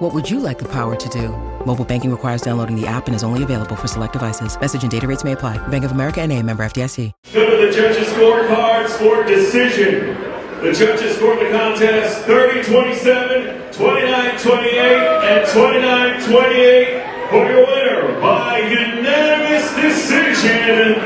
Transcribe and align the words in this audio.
What 0.00 0.14
would 0.14 0.30
you 0.30 0.40
like 0.40 0.58
the 0.58 0.64
power 0.64 0.96
to 0.96 1.08
do? 1.10 1.28
Mobile 1.66 1.84
banking 1.84 2.10
requires 2.10 2.40
downloading 2.40 2.74
the 2.74 2.86
app 2.86 3.06
and 3.06 3.14
is 3.14 3.22
only 3.22 3.42
available 3.42 3.76
for 3.76 3.86
select 3.86 4.14
devices. 4.14 4.58
Message 4.58 4.80
and 4.82 4.90
data 4.90 5.06
rates 5.06 5.24
may 5.24 5.32
apply. 5.32 5.58
Bank 5.68 5.84
of 5.84 5.92
America 5.92 6.22
and 6.22 6.32
a 6.32 6.42
member 6.42 6.64
FDIC. 6.64 7.12
The 7.24 7.70
judges' 7.70 8.08
scorecards 8.08 8.92
for 8.96 9.24
decision. 9.24 10.16
The 10.62 10.72
judges 10.72 11.16
scored 11.16 11.40
the 11.40 11.50
contest 11.50 12.24
30-27, 12.24 13.74
29-28, 13.74 15.20
and 15.28 15.46
29-28 15.46 17.28
for 17.28 17.44
your 17.50 17.66
winner 17.66 18.20
by 18.22 18.56
unanimous 18.58 19.68
decision. 19.74 20.96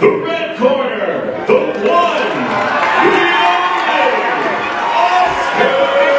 The 0.00 0.08
red 0.24 0.56
corner, 0.58 1.44
the 1.46 1.60
one, 1.86 2.24
the 3.04 3.20
only, 3.36 4.48
Oscar 4.96 5.76
Willis. 5.76 6.10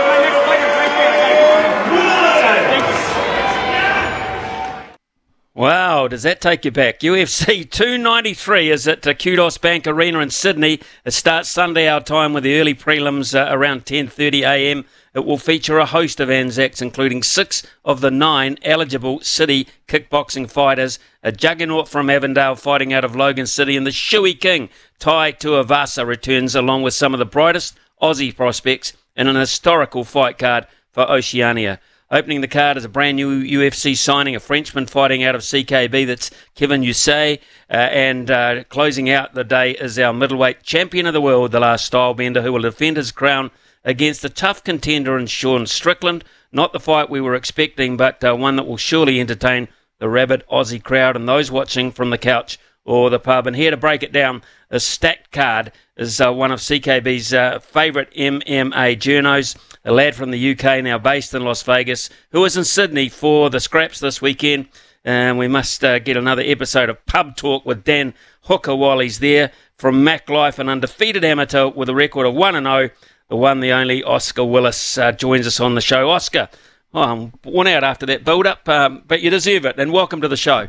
Wow, 6.02 6.08
does 6.08 6.24
that 6.24 6.42
take 6.42 6.66
you 6.66 6.72
back? 6.72 7.02
UFC 7.02 7.70
293 7.70 8.72
is 8.72 8.88
at 8.88 9.06
uh, 9.06 9.14
Kudos 9.14 9.60
Bank 9.60 9.86
Arena 9.86 10.18
in 10.18 10.32
Sydney. 10.32 10.80
It 11.06 11.12
starts 11.12 11.48
Sunday 11.48 11.88
our 11.88 12.02
time 12.02 12.34
with 12.34 12.44
the 12.44 12.60
early 12.60 12.74
prelims 12.74 13.36
uh, 13.36 13.56
around 13.56 13.86
10:30 13.86 14.42
a.m. 14.42 14.86
It 15.14 15.26
will 15.26 15.38
feature 15.38 15.78
a 15.78 15.86
host 15.86 16.20
of 16.20 16.32
Anzacs, 16.32 16.82
including 16.82 17.22
six 17.22 17.62
of 17.86 18.02
the 18.02 18.10
nine 18.10 18.58
eligible 18.64 19.20
city 19.20 19.68
kickboxing 19.88 20.50
fighters. 20.50 20.98
A 21.22 21.32
juggernaut 21.32 21.88
from 21.88 22.10
Avondale 22.10 22.56
fighting 22.56 22.94
out 22.94 23.06
of 23.06 23.16
Logan 23.16 23.46
City, 23.46 23.78
and 23.78 23.86
the 23.86 23.92
Shoey 23.92 24.34
King, 24.34 24.70
Tai 24.98 25.34
Tuivasa, 25.34 26.04
returns 26.04 26.56
along 26.56 26.82
with 26.82 26.96
some 26.96 27.14
of 27.14 27.20
the 27.20 27.26
brightest 27.26 27.78
Aussie 28.02 28.36
prospects 28.36 28.94
in 29.16 29.28
an 29.28 29.36
historical 29.36 30.04
fight 30.04 30.40
card 30.40 30.66
for 30.90 31.04
Oceania. 31.04 31.80
Opening 32.14 32.42
the 32.42 32.48
card 32.50 32.76
is 32.76 32.84
a 32.84 32.90
brand 32.90 33.16
new 33.16 33.42
UFC 33.42 33.96
signing, 33.96 34.36
a 34.36 34.42
Frenchman 34.42 34.86
fighting 34.86 35.24
out 35.24 35.34
of 35.34 35.42
CKB. 35.42 36.06
That's 36.06 36.30
Kevin 36.56 36.82
Jousset. 36.82 37.40
Uh, 37.70 37.74
and 37.74 38.30
uh, 38.30 38.66
closing 38.66 39.10
out 39.10 39.34
the 39.34 39.46
day 39.46 39.72
is 39.72 39.98
our 39.98 40.12
middleweight 40.12 40.62
champion 40.62 41.06
of 41.06 41.14
the 41.14 41.22
world, 41.22 41.54
the 41.54 41.62
last 41.62 41.86
style 41.86 42.14
bender, 42.14 42.42
who 42.42 42.52
will 42.52 42.64
defend 42.64 42.98
his 42.98 43.14
crown 43.14 43.50
against 43.86 44.26
a 44.26 44.30
tough 44.30 44.62
contender 44.62 45.18
in 45.18 45.26
Sean 45.26 45.66
Strickland. 45.66 46.26
Not 46.52 46.74
the 46.74 46.82
fight 46.82 47.10
we 47.10 47.22
were 47.22 47.34
expecting, 47.34 47.96
but 47.96 48.22
uh, 48.26 48.36
one 48.36 48.58
that 48.58 48.68
will 48.68 48.76
surely 48.76 49.22
entertain 49.22 49.70
the 50.00 50.10
rabid 50.10 50.44
Aussie 50.52 50.84
crowd 50.84 51.16
and 51.16 51.30
those 51.30 51.50
watching 51.50 51.94
from 51.94 52.10
the 52.10 52.18
couch 52.18 52.60
or 52.84 53.10
the 53.10 53.20
pub. 53.20 53.48
And 53.48 53.56
here 53.56 53.72
to 53.72 53.78
break 53.78 54.04
it 54.04 54.12
down, 54.12 54.42
a 54.70 54.82
stacked 54.82 55.32
card 55.32 55.72
is 56.02 56.20
uh, 56.20 56.34
one 56.34 56.52
of 56.52 56.60
CKB's 56.60 57.32
uh, 57.32 57.60
favourite 57.60 58.12
MMA 58.16 58.98
journos, 58.98 59.56
a 59.86 59.92
lad 59.92 60.16
from 60.16 60.32
the 60.32 60.52
UK 60.52 60.84
now 60.84 60.98
based 60.98 61.34
in 61.36 61.46
Las 61.46 61.62
Vegas, 61.62 62.10
who 62.32 62.44
is 62.44 62.58
in 62.58 62.64
Sydney 62.64 63.08
for 63.08 63.52
the 63.52 63.60
scraps 63.60 64.00
this 64.00 64.20
weekend. 64.20 64.68
And 65.06 65.38
we 65.38 65.48
must 65.48 65.84
uh, 65.84 66.00
get 66.00 66.18
another 66.18 66.42
episode 66.44 66.90
of 66.90 67.06
Pub 67.06 67.36
Talk 67.36 67.66
with 67.68 67.84
Dan 67.84 68.16
Hooker 68.44 68.76
while 68.76 69.00
he's 69.00 69.20
there. 69.20 69.52
From 69.78 70.04
Mac 70.04 70.28
Life, 70.30 70.58
an 70.60 70.70
undefeated 70.70 71.24
amateur 71.24 71.68
with 71.68 71.90
a 71.90 71.96
record 71.96 72.26
of 72.26 72.34
1 72.34 72.54
0, 72.54 72.90
the 73.30 73.36
one, 73.36 73.60
the 73.60 73.72
only 73.72 74.04
Oscar 74.04 74.44
Willis 74.44 74.98
uh, 74.98 75.12
joins 75.12 75.46
us 75.46 75.60
on 75.60 75.76
the 75.76 75.82
show. 75.82 76.10
Oscar, 76.10 76.50
oh, 76.96 77.02
I'm 77.02 77.34
worn 77.44 77.68
out 77.68 77.84
after 77.84 78.06
that 78.08 78.24
build 78.24 78.48
up, 78.48 78.68
um, 78.68 79.04
but 79.08 79.22
you 79.22 79.30
deserve 79.30 79.66
it. 79.66 79.80
And 79.80 79.92
welcome 79.92 80.22
to 80.22 80.28
the 80.28 80.38
show. 80.38 80.66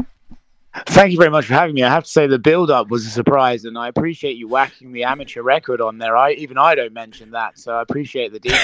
Thank 0.74 1.12
you 1.12 1.18
very 1.18 1.30
much 1.30 1.46
for 1.46 1.54
having 1.54 1.74
me. 1.74 1.82
I 1.82 1.90
have 1.90 2.04
to 2.04 2.10
say 2.10 2.26
the 2.26 2.38
build-up 2.38 2.88
was 2.88 3.06
a 3.06 3.10
surprise, 3.10 3.64
and 3.64 3.76
I 3.76 3.88
appreciate 3.88 4.36
you 4.36 4.48
whacking 4.48 4.92
the 4.92 5.04
amateur 5.04 5.42
record 5.42 5.82
on 5.82 5.98
there. 5.98 6.16
I 6.16 6.32
even 6.32 6.56
I 6.56 6.74
don't 6.74 6.94
mention 6.94 7.32
that, 7.32 7.58
so 7.58 7.74
I 7.74 7.82
appreciate 7.82 8.32
the 8.32 8.40
deep 8.40 8.56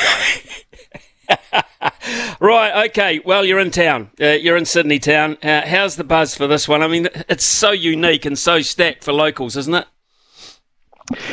right, 2.40 2.86
okay. 2.88 3.20
Well, 3.22 3.44
you're 3.44 3.58
in 3.58 3.70
town. 3.70 4.10
Uh, 4.18 4.28
you're 4.28 4.56
in 4.56 4.64
Sydney 4.64 4.98
town. 4.98 5.36
Uh, 5.42 5.66
how's 5.66 5.96
the 5.96 6.04
buzz 6.04 6.34
for 6.34 6.46
this 6.46 6.66
one? 6.66 6.82
I 6.82 6.88
mean, 6.88 7.08
it's 7.28 7.44
so 7.44 7.72
unique 7.72 8.24
and 8.24 8.38
so 8.38 8.62
stacked 8.62 9.04
for 9.04 9.12
locals, 9.12 9.56
isn't 9.58 9.74
it? 9.74 9.86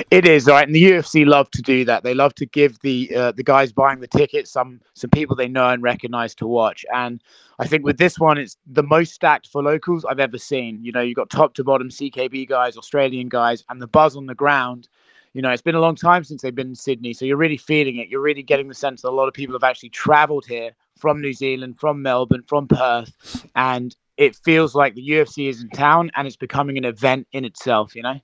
It 0.10 0.28
is 0.28 0.46
right, 0.48 0.66
and 0.66 0.76
the 0.76 0.84
UFC 0.84 1.26
love 1.26 1.50
to 1.52 1.62
do 1.62 1.84
that. 1.86 2.04
They 2.04 2.14
love 2.14 2.34
to 2.36 2.46
give 2.46 2.80
the 2.80 3.14
uh, 3.16 3.32
the 3.34 3.44
guys 3.44 3.74
buying 3.74 4.00
the 4.00 4.08
tickets 4.08 4.52
some 4.52 4.80
some 4.94 5.10
people 5.10 5.36
they 5.36 5.48
know 5.48 5.70
and 5.70 5.84
recognize 5.84 6.34
to 6.36 6.48
watch. 6.48 6.86
And 6.94 7.22
I 7.60 7.68
think 7.68 7.84
with 7.84 7.98
this 7.98 8.20
one, 8.20 8.38
it's 8.38 8.58
the 8.66 8.84
most 8.84 9.14
stacked 9.14 9.48
for 9.48 9.62
locals 9.62 10.06
I've 10.06 10.20
ever 10.20 10.38
seen. 10.38 10.84
You 10.84 10.92
know, 10.92 11.02
you've 11.02 11.18
got 11.18 11.30
top 11.30 11.54
to 11.56 11.64
bottom 11.64 11.90
CKB 11.90 12.48
guys, 12.48 12.78
Australian 12.78 13.30
guys, 13.30 13.64
and 13.70 13.82
the 13.82 13.88
buzz 13.88 14.16
on 14.16 14.26
the 14.26 14.36
ground. 14.36 14.88
You 15.34 15.42
know, 15.42 15.52
it's 15.52 15.62
been 15.62 15.76
a 15.76 15.82
long 15.82 15.96
time 15.96 16.24
since 16.24 16.42
they've 16.42 16.56
been 16.56 16.70
in 16.70 16.76
Sydney, 16.76 17.12
so 17.12 17.26
you're 17.26 17.36
really 17.36 17.58
feeling 17.58 17.98
it. 17.98 18.08
You're 18.08 18.22
really 18.22 18.44
getting 18.44 18.70
the 18.70 18.74
sense 18.74 19.02
that 19.02 19.10
a 19.10 19.12
lot 19.12 19.28
of 19.28 19.34
people 19.34 19.56
have 19.56 19.66
actually 19.66 19.90
travelled 19.90 20.46
here 20.46 20.72
from 20.98 21.20
New 21.20 21.34
Zealand, 21.34 21.78
from 21.78 22.02
Melbourne, 22.02 22.44
from 22.48 22.70
Perth, 22.70 23.46
and 23.56 23.94
it 24.16 24.38
feels 24.38 24.76
like 24.76 24.96
the 24.96 25.10
UFC 25.10 25.50
is 25.50 25.62
in 25.62 25.70
town 25.72 26.10
and 26.16 26.26
it's 26.26 26.38
becoming 26.38 26.78
an 26.78 26.86
event 26.86 27.28
in 27.34 27.44
itself. 27.44 27.96
You 27.96 28.04
know. 28.04 28.22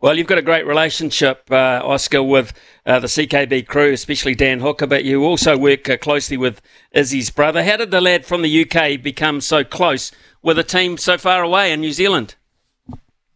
Well, 0.00 0.16
you've 0.16 0.28
got 0.28 0.38
a 0.38 0.42
great 0.42 0.64
relationship, 0.64 1.50
uh, 1.50 1.80
Oscar, 1.82 2.22
with 2.22 2.52
uh, 2.86 3.00
the 3.00 3.08
CKB 3.08 3.66
crew, 3.66 3.92
especially 3.92 4.36
Dan 4.36 4.60
Hooker, 4.60 4.86
but 4.86 5.02
you 5.02 5.24
also 5.24 5.58
work 5.58 5.88
uh, 5.88 5.96
closely 5.96 6.36
with 6.36 6.62
Izzy's 6.92 7.30
brother. 7.30 7.64
How 7.64 7.78
did 7.78 7.90
the 7.90 8.00
lad 8.00 8.24
from 8.24 8.42
the 8.42 8.64
UK 8.64 9.02
become 9.02 9.40
so 9.40 9.64
close 9.64 10.12
with 10.40 10.56
a 10.56 10.62
team 10.62 10.98
so 10.98 11.18
far 11.18 11.42
away 11.42 11.72
in 11.72 11.80
New 11.80 11.92
Zealand? 11.92 12.36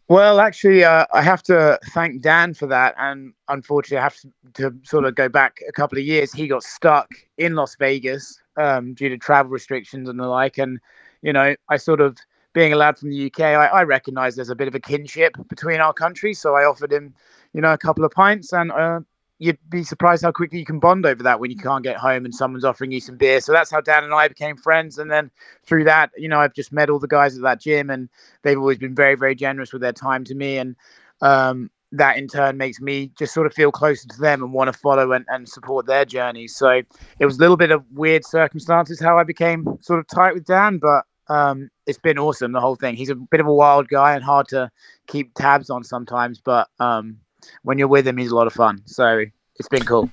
Well, 0.06 0.38
actually, 0.38 0.84
uh, 0.84 1.04
I 1.12 1.20
have 1.20 1.42
to 1.44 1.80
thank 1.94 2.22
Dan 2.22 2.54
for 2.54 2.68
that. 2.68 2.94
And 2.96 3.32
unfortunately, 3.48 3.98
I 3.98 4.02
have 4.02 4.16
to, 4.18 4.30
to, 4.54 4.74
sort 4.84 5.04
of 5.04 5.16
go 5.16 5.28
back 5.28 5.58
a 5.68 5.72
couple 5.72 5.98
of 5.98 6.04
years. 6.04 6.32
He 6.32 6.46
got 6.46 6.62
stuck 6.62 7.08
in 7.38 7.56
Las 7.56 7.74
Vegas 7.74 8.40
um, 8.56 8.94
due 8.94 9.08
to 9.08 9.18
travel 9.18 9.50
restrictions 9.50 10.08
and 10.08 10.20
the 10.20 10.28
like. 10.28 10.58
And, 10.58 10.78
you 11.22 11.32
know, 11.32 11.56
I 11.68 11.76
sort 11.76 12.00
of 12.00 12.18
being 12.52 12.72
a 12.72 12.76
lad 12.76 12.98
from 12.98 13.10
the 13.10 13.26
UK, 13.26 13.40
I, 13.40 13.66
I 13.66 13.82
recognise 13.82 14.36
there's 14.36 14.50
a 14.50 14.54
bit 14.54 14.68
of 14.68 14.74
a 14.74 14.80
kinship 14.80 15.36
between 15.48 15.80
our 15.80 15.92
countries. 15.92 16.38
So 16.38 16.54
I 16.54 16.64
offered 16.64 16.92
him, 16.92 17.14
you 17.52 17.60
know, 17.60 17.72
a 17.72 17.78
couple 17.78 18.04
of 18.04 18.10
pints, 18.10 18.52
and 18.52 18.70
uh, 18.72 19.00
you'd 19.38 19.58
be 19.68 19.82
surprised 19.82 20.22
how 20.22 20.32
quickly 20.32 20.58
you 20.58 20.64
can 20.64 20.78
bond 20.78 21.06
over 21.06 21.22
that 21.22 21.40
when 21.40 21.50
you 21.50 21.56
can't 21.56 21.82
get 21.82 21.96
home 21.96 22.24
and 22.24 22.34
someone's 22.34 22.64
offering 22.64 22.92
you 22.92 23.00
some 23.00 23.16
beer. 23.16 23.40
So 23.40 23.52
that's 23.52 23.70
how 23.70 23.80
Dan 23.80 24.04
and 24.04 24.14
I 24.14 24.28
became 24.28 24.56
friends. 24.56 24.98
And 24.98 25.10
then 25.10 25.30
through 25.64 25.84
that, 25.84 26.10
you 26.16 26.28
know, 26.28 26.38
I've 26.38 26.54
just 26.54 26.72
met 26.72 26.90
all 26.90 26.98
the 26.98 27.08
guys 27.08 27.36
at 27.36 27.42
that 27.42 27.60
gym, 27.60 27.90
and 27.90 28.08
they've 28.42 28.58
always 28.58 28.78
been 28.78 28.94
very, 28.94 29.14
very 29.14 29.34
generous 29.34 29.72
with 29.72 29.82
their 29.82 29.92
time 29.92 30.24
to 30.24 30.34
me. 30.34 30.58
And 30.58 30.76
um, 31.22 31.70
that 31.92 32.16
in 32.16 32.26
turn 32.26 32.56
makes 32.56 32.80
me 32.80 33.10
just 33.18 33.34
sort 33.34 33.46
of 33.46 33.54
feel 33.54 33.70
closer 33.70 34.08
to 34.08 34.20
them 34.20 34.42
and 34.42 34.52
want 34.52 34.72
to 34.72 34.78
follow 34.78 35.12
and, 35.12 35.24
and 35.28 35.48
support 35.48 35.86
their 35.86 36.04
journey. 36.04 36.48
So 36.48 36.82
it 37.18 37.26
was 37.26 37.36
a 37.36 37.40
little 37.40 37.56
bit 37.56 37.70
of 37.70 37.84
weird 37.92 38.24
circumstances 38.24 38.98
how 39.00 39.18
I 39.18 39.24
became 39.24 39.78
sort 39.80 40.00
of 40.00 40.06
tight 40.08 40.34
with 40.34 40.46
Dan, 40.46 40.78
but 40.78 41.04
um, 41.32 41.70
it's 41.86 41.98
been 41.98 42.18
awesome 42.18 42.52
the 42.52 42.60
whole 42.60 42.76
thing. 42.76 42.94
He's 42.94 43.08
a 43.08 43.14
bit 43.14 43.40
of 43.40 43.46
a 43.46 43.54
wild 43.54 43.88
guy 43.88 44.14
and 44.14 44.22
hard 44.22 44.48
to 44.48 44.70
keep 45.06 45.34
tabs 45.34 45.70
on 45.70 45.82
sometimes, 45.82 46.40
but 46.40 46.68
um, 46.78 47.18
when 47.62 47.78
you're 47.78 47.88
with 47.88 48.06
him, 48.06 48.18
he's 48.18 48.30
a 48.30 48.36
lot 48.36 48.46
of 48.46 48.52
fun. 48.52 48.82
So 48.84 49.24
it's 49.56 49.68
been 49.68 49.84
cool. 49.84 50.10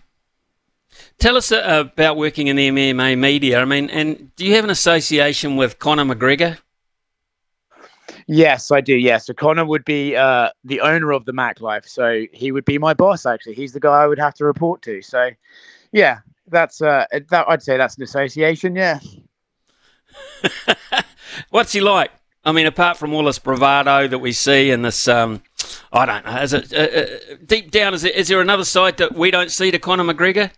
Tell 1.20 1.38
us 1.38 1.52
uh, 1.52 1.84
about 1.92 2.18
working 2.18 2.48
in 2.48 2.56
the 2.56 2.70
MMA 2.70 3.18
media. 3.18 3.62
I 3.62 3.66
mean, 3.66 3.90
and 3.90 4.34
do 4.36 4.46
you 4.46 4.56
have 4.56 4.64
an 4.64 4.70
association 4.70 5.56
with 5.56 5.78
Conor 5.78 6.06
McGregor? 6.06 6.58
Yes, 8.28 8.72
I 8.72 8.82
do. 8.82 8.96
Yes, 8.96 9.26
so 9.26 9.34
Conor 9.34 9.66
would 9.66 9.86
be 9.86 10.16
uh, 10.16 10.50
the 10.64 10.82
owner 10.82 11.12
of 11.12 11.26
the 11.26 11.34
Mac 11.34 11.62
Life, 11.62 11.86
so 11.86 12.26
he 12.32 12.52
would 12.52 12.66
be 12.66 12.78
my 12.78 12.94
boss. 12.94 13.26
Actually, 13.26 13.56
he's 13.56 13.74
the 13.74 13.80
guy 13.80 14.04
I 14.04 14.08
would 14.08 14.20
have 14.20 14.34
to 14.36 14.46
report 14.46 14.82
to. 14.84 15.02
So, 15.02 15.32
yeah, 15.92 16.20
that's 16.48 16.82
uh, 16.82 17.06
that. 17.12 17.46
I'd 17.48 17.62
say 17.62 17.78
that's 17.78 17.98
an 17.98 18.04
association. 18.04 18.76
Yeah. 18.76 19.00
What's 21.50 21.74
he 21.74 21.82
like? 21.82 22.12
I 22.44 22.52
mean, 22.52 22.66
apart 22.66 22.98
from 22.98 23.14
all 23.14 23.26
this 23.26 23.40
bravado 23.40 24.08
that 24.08 24.20
we 24.20 24.32
see 24.32 24.72
and 24.72 24.84
this, 24.84 25.08
um, 25.08 25.44
I 25.92 26.06
don't 26.06 26.26
know. 26.26 26.42
Is 26.42 26.54
it 26.54 26.74
uh, 26.74 26.78
uh, 26.78 27.36
deep 27.46 27.72
down? 27.72 27.94
Is, 27.94 28.28
there 28.28 28.42
another 28.42 28.64
side 28.64 28.98
that 28.98 29.14
we 29.14 29.30
don't 29.30 29.52
see 29.52 29.72
to 29.72 29.80
Conor 29.80 30.04
McGregor? 30.04 30.52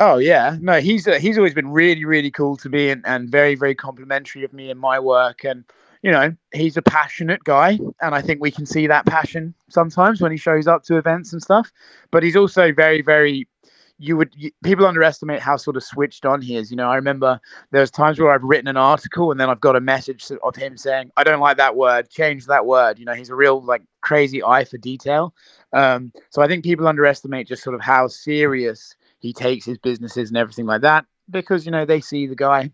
Oh 0.00 0.18
yeah, 0.18 0.56
no, 0.60 0.80
he's 0.80 1.08
uh, 1.08 1.18
he's 1.18 1.38
always 1.38 1.54
been 1.54 1.70
really 1.70 2.04
really 2.04 2.30
cool 2.30 2.56
to 2.58 2.68
me 2.68 2.90
and, 2.90 3.04
and 3.04 3.28
very 3.30 3.54
very 3.54 3.74
complimentary 3.74 4.44
of 4.44 4.52
me 4.52 4.70
and 4.70 4.78
my 4.78 5.00
work 5.00 5.44
and 5.44 5.64
you 6.02 6.12
know 6.12 6.36
he's 6.54 6.76
a 6.76 6.82
passionate 6.82 7.42
guy 7.42 7.80
and 8.00 8.14
I 8.14 8.22
think 8.22 8.40
we 8.40 8.52
can 8.52 8.64
see 8.64 8.86
that 8.86 9.06
passion 9.06 9.54
sometimes 9.68 10.20
when 10.20 10.30
he 10.30 10.38
shows 10.38 10.68
up 10.68 10.84
to 10.84 10.98
events 10.98 11.32
and 11.32 11.42
stuff. 11.42 11.72
But 12.12 12.22
he's 12.22 12.36
also 12.36 12.72
very 12.72 13.02
very 13.02 13.48
you 13.98 14.16
would 14.16 14.32
you, 14.36 14.50
people 14.62 14.86
underestimate 14.86 15.40
how 15.40 15.56
sort 15.56 15.76
of 15.76 15.82
switched 15.82 16.24
on 16.24 16.40
he 16.40 16.56
is. 16.56 16.70
You 16.70 16.76
know, 16.76 16.88
I 16.88 16.96
remember 16.96 17.40
there's 17.72 17.90
times 17.90 18.18
where 18.18 18.32
I've 18.32 18.42
written 18.42 18.68
an 18.68 18.76
article 18.76 19.30
and 19.30 19.40
then 19.40 19.50
I've 19.50 19.60
got 19.60 19.76
a 19.76 19.80
message 19.80 20.30
of 20.42 20.56
him 20.56 20.76
saying, 20.76 21.10
"I 21.16 21.24
don't 21.24 21.40
like 21.40 21.56
that 21.56 21.76
word, 21.76 22.08
change 22.08 22.46
that 22.46 22.64
word." 22.64 22.98
You 22.98 23.04
know, 23.04 23.14
he's 23.14 23.30
a 23.30 23.34
real 23.34 23.60
like 23.62 23.82
crazy 24.00 24.42
eye 24.42 24.64
for 24.64 24.78
detail. 24.78 25.34
Um, 25.72 26.12
so 26.30 26.42
I 26.42 26.48
think 26.48 26.64
people 26.64 26.86
underestimate 26.86 27.48
just 27.48 27.62
sort 27.62 27.74
of 27.74 27.80
how 27.80 28.08
serious 28.08 28.94
he 29.18 29.32
takes 29.32 29.64
his 29.66 29.78
businesses 29.78 30.30
and 30.30 30.36
everything 30.36 30.66
like 30.66 30.82
that 30.82 31.04
because 31.30 31.66
you 31.66 31.72
know 31.72 31.84
they 31.84 32.00
see 32.00 32.26
the 32.26 32.36
guy 32.36 32.70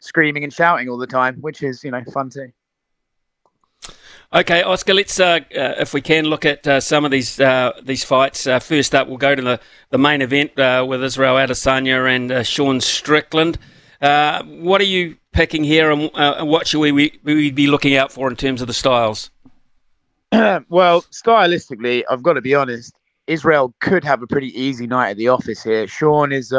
screaming 0.00 0.44
and 0.44 0.52
shouting 0.52 0.88
all 0.88 0.98
the 0.98 1.06
time, 1.06 1.36
which 1.40 1.62
is 1.62 1.84
you 1.84 1.90
know 1.90 2.02
fun 2.12 2.30
too. 2.30 2.52
Okay, 4.34 4.62
Oscar. 4.62 4.94
Let's, 4.94 5.20
uh, 5.20 5.40
uh, 5.54 5.74
if 5.76 5.92
we 5.92 6.00
can, 6.00 6.24
look 6.24 6.46
at 6.46 6.66
uh, 6.66 6.80
some 6.80 7.04
of 7.04 7.10
these 7.10 7.38
uh, 7.38 7.72
these 7.82 8.02
fights. 8.02 8.46
Uh, 8.46 8.60
first 8.60 8.94
up, 8.94 9.06
we'll 9.06 9.18
go 9.18 9.34
to 9.34 9.42
the, 9.42 9.60
the 9.90 9.98
main 9.98 10.22
event 10.22 10.58
uh, 10.58 10.86
with 10.88 11.04
Israel 11.04 11.34
Adesanya 11.34 12.08
and 12.08 12.46
Sean 12.46 12.80
Strickland. 12.80 13.58
what 14.00 14.80
are 14.80 14.84
you 14.84 15.18
picking 15.32 15.64
here, 15.64 15.90
and 15.90 16.48
what 16.48 16.66
should 16.66 16.80
we, 16.80 16.92
we, 16.92 17.20
we 17.24 17.50
be 17.50 17.66
looking 17.66 17.94
out 17.94 18.10
for 18.10 18.30
in 18.30 18.36
terms 18.36 18.62
of 18.62 18.68
the 18.68 18.72
styles? 18.72 19.30
well, 20.32 21.02
stylistically, 21.12 22.02
I've 22.08 22.22
got 22.22 22.32
to 22.32 22.40
be 22.40 22.54
honest. 22.54 22.94
Israel 23.26 23.74
could 23.80 24.02
have 24.02 24.22
a 24.22 24.26
pretty 24.26 24.58
easy 24.58 24.86
night 24.86 25.10
at 25.10 25.16
the 25.18 25.28
office 25.28 25.62
here. 25.62 25.86
Sean 25.86 26.32
is 26.32 26.54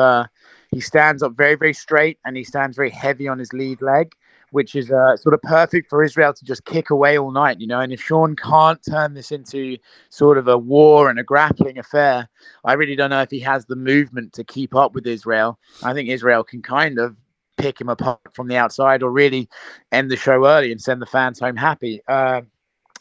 he 0.73 0.81
stands 0.81 1.23
up 1.23 1.33
very 1.33 1.55
very 1.55 1.73
straight 1.73 2.17
and 2.25 2.35
he 2.35 2.43
stands 2.43 2.75
very 2.75 2.89
heavy 2.89 3.27
on 3.27 3.39
his 3.39 3.53
lead 3.53 3.81
leg 3.81 4.13
which 4.53 4.75
is 4.75 4.91
uh, 4.91 5.17
sort 5.17 5.33
of 5.33 5.41
perfect 5.41 5.89
for 5.89 6.03
Israel 6.03 6.31
to 6.31 6.45
just 6.45 6.63
kick 6.65 6.91
away 6.91 7.17
all 7.17 7.31
night, 7.31 7.59
you 7.59 7.65
know. 7.65 7.79
And 7.79 7.91
if 7.91 7.99
Sean 7.99 8.35
can't 8.35 8.79
turn 8.87 9.15
this 9.15 9.31
into 9.31 9.79
sort 10.09 10.37
of 10.37 10.47
a 10.47 10.57
war 10.57 11.09
and 11.09 11.17
a 11.17 11.23
grappling 11.23 11.79
affair, 11.79 12.29
I 12.63 12.73
really 12.73 12.95
don't 12.95 13.09
know 13.09 13.23
if 13.23 13.31
he 13.31 13.39
has 13.39 13.65
the 13.65 13.75
movement 13.75 14.31
to 14.33 14.43
keep 14.43 14.75
up 14.75 14.93
with 14.93 15.07
Israel. 15.07 15.57
I 15.81 15.93
think 15.93 16.07
Israel 16.07 16.43
can 16.43 16.61
kind 16.61 16.99
of 16.99 17.15
pick 17.57 17.81
him 17.81 17.89
apart 17.89 18.19
from 18.33 18.47
the 18.47 18.55
outside 18.55 19.01
or 19.01 19.09
really 19.09 19.49
end 19.91 20.11
the 20.11 20.17
show 20.17 20.45
early 20.45 20.71
and 20.71 20.79
send 20.79 21.01
the 21.01 21.07
fans 21.07 21.39
home 21.39 21.55
happy. 21.55 22.03
Uh, 22.07 22.41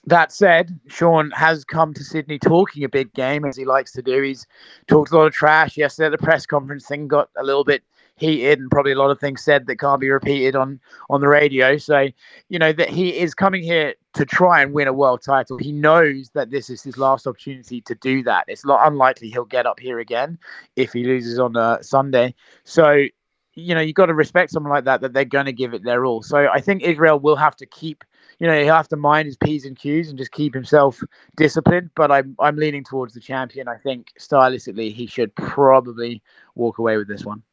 that 0.07 0.33
said, 0.33 0.79
Sean 0.89 1.31
has 1.33 1.65
come 1.65 1.95
to 1.95 2.05
Sydney 2.05 2.39
talking 2.39 2.85
a 2.85 2.89
big 2.89 3.13
game 3.15 3.45
as 3.45 3.57
he 3.57 3.65
likes 3.65 3.93
to 3.93 4.03
do. 4.03 4.23
He's 4.23 4.47
talked 4.89 5.13
a 5.13 5.17
lot 5.17 5.27
of 5.27 5.33
trash 5.33 5.77
yesterday 5.77 6.07
at 6.07 6.13
the 6.13 6.25
press 6.25 6.45
conference. 6.47 6.87
Thing 6.87 7.09
got 7.09 7.31
a 7.37 7.45
little 7.45 7.65
bit 7.65 7.83
heated 8.17 8.59
and 8.59 8.71
probably 8.71 8.93
a 8.93 8.99
lot 8.99 9.11
of 9.11 9.19
things 9.19 9.43
said 9.43 9.67
that 9.67 9.77
can't 9.77 10.01
be 10.01 10.11
repeated 10.11 10.55
on 10.57 10.81
on 11.11 11.21
the 11.21 11.29
radio. 11.29 11.77
So, 11.77 12.09
you 12.49 12.59
know, 12.59 12.73
that 12.73 12.89
he 12.89 13.19
is 13.19 13.35
coming 13.35 13.63
here 13.63 13.95
to 14.15 14.25
try 14.25 14.63
and 14.63 14.73
win 14.73 14.89
a 14.89 14.93
world 14.93 15.23
title. 15.23 15.59
He 15.59 15.73
knows 15.73 16.31
that 16.31 16.51
this 16.51 16.69
is 16.69 16.83
his 16.83 16.99
last 16.99 17.27
opportunity 17.27 17.81
to 17.83 17.95
do 17.95 18.23
that. 18.25 18.45
It's 18.49 18.65
not 18.65 18.87
unlikely 18.87 19.31
he'll 19.31 19.45
get 19.45 19.67
up 19.67 19.81
here 19.81 19.99
again 19.99 20.39
if 20.77 20.93
he 20.93 21.05
loses 21.05 21.39
on 21.39 21.57
a 21.57 21.61
uh, 21.61 21.83
Sunday. 21.83 22.35
So, 22.65 23.07
you 23.55 23.75
know, 23.75 23.81
you've 23.81 23.95
got 23.95 24.07
to 24.07 24.15
respect 24.15 24.51
someone 24.51 24.73
like 24.73 24.85
that, 24.85 25.01
that 25.01 25.13
they're 25.13 25.25
going 25.25 25.47
to 25.47 25.53
give 25.53 25.75
it 25.75 25.85
their 25.85 26.05
all. 26.05 26.23
So 26.23 26.49
I 26.49 26.61
think 26.61 26.83
Israel 26.83 27.19
will 27.19 27.37
have 27.37 27.57
to 27.57 27.67
keep, 27.67 28.05
you 28.43 28.49
know, 28.49 28.61
he'll 28.61 28.75
have 28.75 28.89
to 28.89 28.97
mind 28.97 29.27
his 29.27 29.37
P's 29.37 29.65
and 29.67 29.79
Q's 29.79 30.09
and 30.09 30.19
just 30.19 30.33
keep 30.33 30.53
himself 30.53 31.01
disciplined. 31.37 31.91
But 31.95 32.11
I'm, 32.11 32.35
I'm 32.41 32.57
leaning 32.57 32.83
towards 32.83 33.15
the 33.15 33.21
champion. 33.21 33.69
I 33.69 33.77
think 33.77 34.09
stylistically, 34.19 34.93
he 34.93 35.07
should 35.07 35.33
probably 35.37 36.21
walk 36.57 36.79
away 36.79 36.97
with 36.97 37.07
this 37.07 37.25
one. 37.25 37.45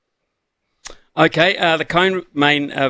Okay, 1.15 1.55
uh, 1.57 1.77
the 1.77 1.85
co-main 1.85 2.71
uh, 2.71 2.89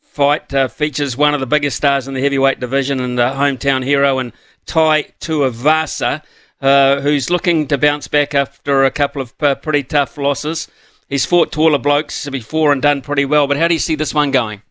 fight 0.00 0.52
uh, 0.52 0.66
features 0.66 1.16
one 1.16 1.32
of 1.32 1.38
the 1.38 1.46
biggest 1.46 1.76
stars 1.76 2.08
in 2.08 2.14
the 2.14 2.20
heavyweight 2.20 2.58
division 2.58 2.98
and 2.98 3.16
the 3.16 3.30
hometown 3.30 3.84
hero, 3.84 4.18
and 4.18 4.32
Tai 4.66 5.04
Tuivasa, 5.20 6.24
uh, 6.60 7.00
who's 7.02 7.30
looking 7.30 7.68
to 7.68 7.78
bounce 7.78 8.08
back 8.08 8.34
after 8.34 8.82
a 8.82 8.90
couple 8.90 9.22
of 9.22 9.32
uh, 9.38 9.54
pretty 9.54 9.84
tough 9.84 10.18
losses. 10.18 10.66
He's 11.08 11.24
fought 11.24 11.52
taller 11.52 11.78
blokes 11.78 12.28
before 12.28 12.72
and 12.72 12.82
done 12.82 13.00
pretty 13.00 13.24
well, 13.24 13.46
but 13.46 13.58
how 13.58 13.68
do 13.68 13.74
you 13.74 13.80
see 13.80 13.94
this 13.94 14.12
one 14.12 14.32
going? 14.32 14.62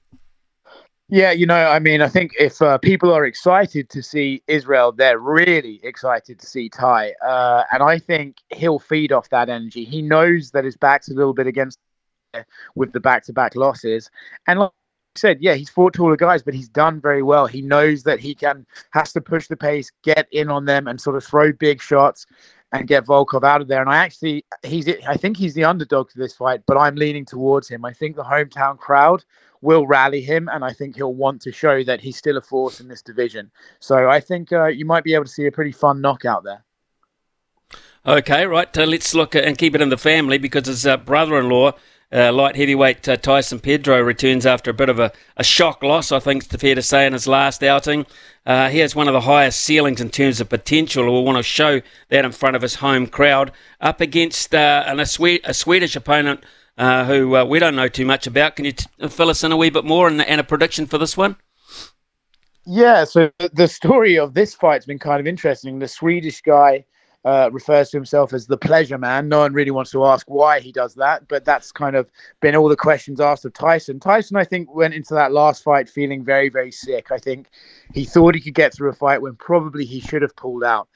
Yeah, 1.09 1.31
you 1.31 1.45
know, 1.45 1.69
I 1.69 1.80
mean, 1.80 2.01
I 2.01 2.09
think 2.09 2.33
if 2.38 2.62
uh, 2.62 2.77
people 2.80 3.13
are 3.13 3.24
excited 3.25 3.89
to 3.92 4.04
see 4.04 4.44
Israel, 4.48 4.92
they're 4.92 5.19
really 5.19 5.80
excited 5.83 6.38
to 6.38 6.45
see 6.45 6.68
Ty. 6.68 7.13
Uh, 7.25 7.63
and 7.71 7.81
I 7.81 7.98
think 7.98 8.38
he'll 8.54 8.80
feed 8.80 9.13
off 9.13 9.30
that 9.30 9.48
energy. 9.48 9.86
He 9.86 10.01
knows 10.01 10.51
that 10.51 10.65
his 10.65 10.75
back's 10.75 11.09
a 11.09 11.13
little 11.13 11.33
bit 11.33 11.48
against 11.48 11.80
with 12.75 12.92
the 12.92 13.00
back-to-back 13.00 13.56
losses. 13.56 14.12
And 14.48 14.59
like 14.59 14.71
said, 15.15 15.38
yeah, 15.42 15.54
he's 15.54 15.69
fought 15.69 15.94
taller 15.94 16.18
guys, 16.18 16.44
but 16.44 16.54
he's 16.54 16.69
done 16.69 17.00
very 17.00 17.24
well. 17.24 17.48
He 17.48 17.62
knows 17.62 18.04
that 18.04 18.19
he 18.19 18.36
can 18.36 18.65
has 18.92 19.13
to 19.13 19.21
push 19.21 19.48
the 19.48 19.57
pace, 19.57 19.89
get 20.04 20.27
in 20.31 20.50
on 20.50 20.65
them, 20.65 20.88
and 20.88 21.00
sort 21.00 21.15
of 21.15 21.24
throw 21.24 21.54
big 21.54 21.81
shots 21.81 22.25
and 22.74 22.86
get 22.86 23.06
Volkov 23.06 23.45
out 23.45 23.62
of 23.62 23.69
there. 23.69 23.81
And 23.81 23.89
I 23.89 23.95
actually, 23.95 24.45
he's, 24.63 24.89
I 25.07 25.15
think 25.15 25.38
he's 25.38 25.54
the 25.54 25.63
underdog 25.63 26.09
to 26.09 26.18
this 26.19 26.36
fight, 26.36 26.62
but 26.68 26.77
I'm 26.77 26.95
leaning 26.95 27.25
towards 27.25 27.69
him. 27.69 27.86
I 27.86 27.94
think 27.94 28.18
the 28.18 28.24
hometown 28.24 28.77
crowd 28.77 29.24
will 29.62 29.88
rally 29.88 30.21
him, 30.21 30.50
and 30.51 30.63
I 30.63 30.74
think 30.74 30.95
he'll 30.95 31.13
want 31.13 31.42
to 31.44 31.51
show 31.51 31.83
that 31.83 32.01
he's 32.01 32.18
still 32.18 32.38
a 32.38 32.42
force 32.42 32.80
in 32.80 32.88
this 32.88 33.01
division. 33.01 33.51
So 33.80 34.09
I 34.09 34.19
think 34.19 34.51
uh, 34.51 34.68
you 34.68 34.86
might 34.86 35.04
be 35.04 35.13
able 35.13 35.25
to 35.25 35.31
see 35.31 35.45
a 35.45 35.51
pretty 35.51 35.71
fun 35.71 36.01
knockout 36.01 36.44
there. 36.44 36.63
Okay, 38.06 38.45
right. 38.45 38.77
Uh, 38.77 38.86
let's 38.86 39.13
look 39.13 39.36
at, 39.36 39.44
and 39.44 39.57
keep 39.57 39.75
it 39.75 39.81
in 39.81 39.89
the 39.89 39.98
family 39.98 40.38
because 40.38 40.68
his 40.68 40.86
uh, 40.86 40.95
brother-in-law 40.95 41.74
uh, 42.09 42.31
light 42.31 42.56
heavyweight 42.56 43.07
uh, 43.09 43.18
Tyson 43.18 43.59
Pedro 43.59 44.00
returns 44.00 44.45
after 44.45 44.71
a 44.71 44.74
bit 44.74 44.88
of 44.88 44.98
a, 44.98 45.12
a 45.36 45.44
shock 45.44 45.83
loss, 45.83 46.12
I 46.12 46.19
think 46.19 46.45
it's 46.45 46.56
fair 46.56 46.75
to 46.75 46.81
say, 46.81 47.06
in 47.06 47.12
his 47.12 47.27
last 47.27 47.62
outing. 47.63 48.06
Uh, 48.45 48.69
he 48.69 48.80
has 48.80 48.95
one 48.95 49.09
of 49.09 49.13
the 49.13 49.21
highest 49.21 49.59
ceilings 49.59 50.00
in 50.00 50.09
terms 50.09 50.39
of 50.39 50.48
potential. 50.48 51.04
We'll 51.04 51.25
want 51.25 51.38
to 51.38 51.44
show 51.44 51.81
that 52.07 52.24
in 52.24 52.31
front 52.31 52.56
of 52.56 52.62
his 52.62 52.75
home 52.75 53.07
crowd 53.07 53.51
up 53.81 54.00
against 54.00 54.56
an, 54.56 55.01
a, 55.01 55.06
Swe- 55.06 55.42
a 55.44 55.54
Swedish 55.54 55.98
opponent 55.98 56.45
uh, 56.77 57.06
who 57.06 57.35
uh, 57.35 57.45
we 57.45 57.59
don't 57.59 57.75
know 57.75 57.88
too 57.88 58.06
much 58.06 58.27
about. 58.27 58.56
Can 58.56 58.65
you 58.65 58.74
t- 58.74 58.85
fill 59.09 59.29
us 59.29 59.44
in 59.44 59.51
a 59.51 59.57
wee 59.57 59.69
bit 59.69 59.85
more 59.85 60.07
and, 60.07 60.21
and 60.21 60.39
a 60.39 60.44
prediction 60.44 60.85
for 60.85 60.97
this 60.97 61.18
one? 61.18 61.38
Yeah, 62.65 63.06
so 63.06 63.31
the 63.53 63.68
story 63.68 64.19
of 64.19 64.33
this 64.33 64.53
fight's 64.53 64.85
been 64.85 65.00
kind 65.00 65.19
of 65.19 65.27
interesting. 65.27 65.79
The 65.79 65.88
Swedish 65.88 66.41
guy 66.41 66.85
uh, 67.27 67.50
refers 67.51 67.89
to 67.89 67.97
himself 67.97 68.31
as 68.31 68.47
the 68.47 68.56
pleasure 68.56 68.97
man. 68.97 69.27
No 69.27 69.39
one 69.39 69.51
really 69.51 69.69
wants 69.69 69.91
to 69.91 70.06
ask 70.06 70.25
why 70.29 70.62
he 70.62 70.71
does 70.71 70.95
that, 70.95 71.27
but 71.27 71.44
that's 71.44 71.74
kind 71.74 71.97
of 71.97 72.09
been 72.39 72.56
all 72.56 72.69
the 72.69 72.77
questions 72.77 73.19
asked 73.19 73.44
of 73.44 73.51
Tyson. 73.51 74.00
Tyson, 74.00 74.38
I 74.38 74.45
think, 74.45 74.74
went 74.74 74.94
into 74.94 75.13
that 75.13 75.33
last 75.33 75.62
fight 75.62 75.89
feeling 75.89 76.24
very, 76.24 76.47
very 76.47 76.71
sick. 76.71 77.12
I 77.12 77.18
think 77.18 77.50
he 77.94 78.06
thought 78.06 78.33
he 78.33 78.39
could 78.39 78.53
get 78.53 78.74
through 78.74 78.91
a 78.91 78.94
fight 78.94 79.21
when 79.21 79.35
probably 79.35 79.83
he 79.83 80.00
should 80.00 80.21
have 80.21 80.38
pulled 80.38 80.63
out. 80.63 80.88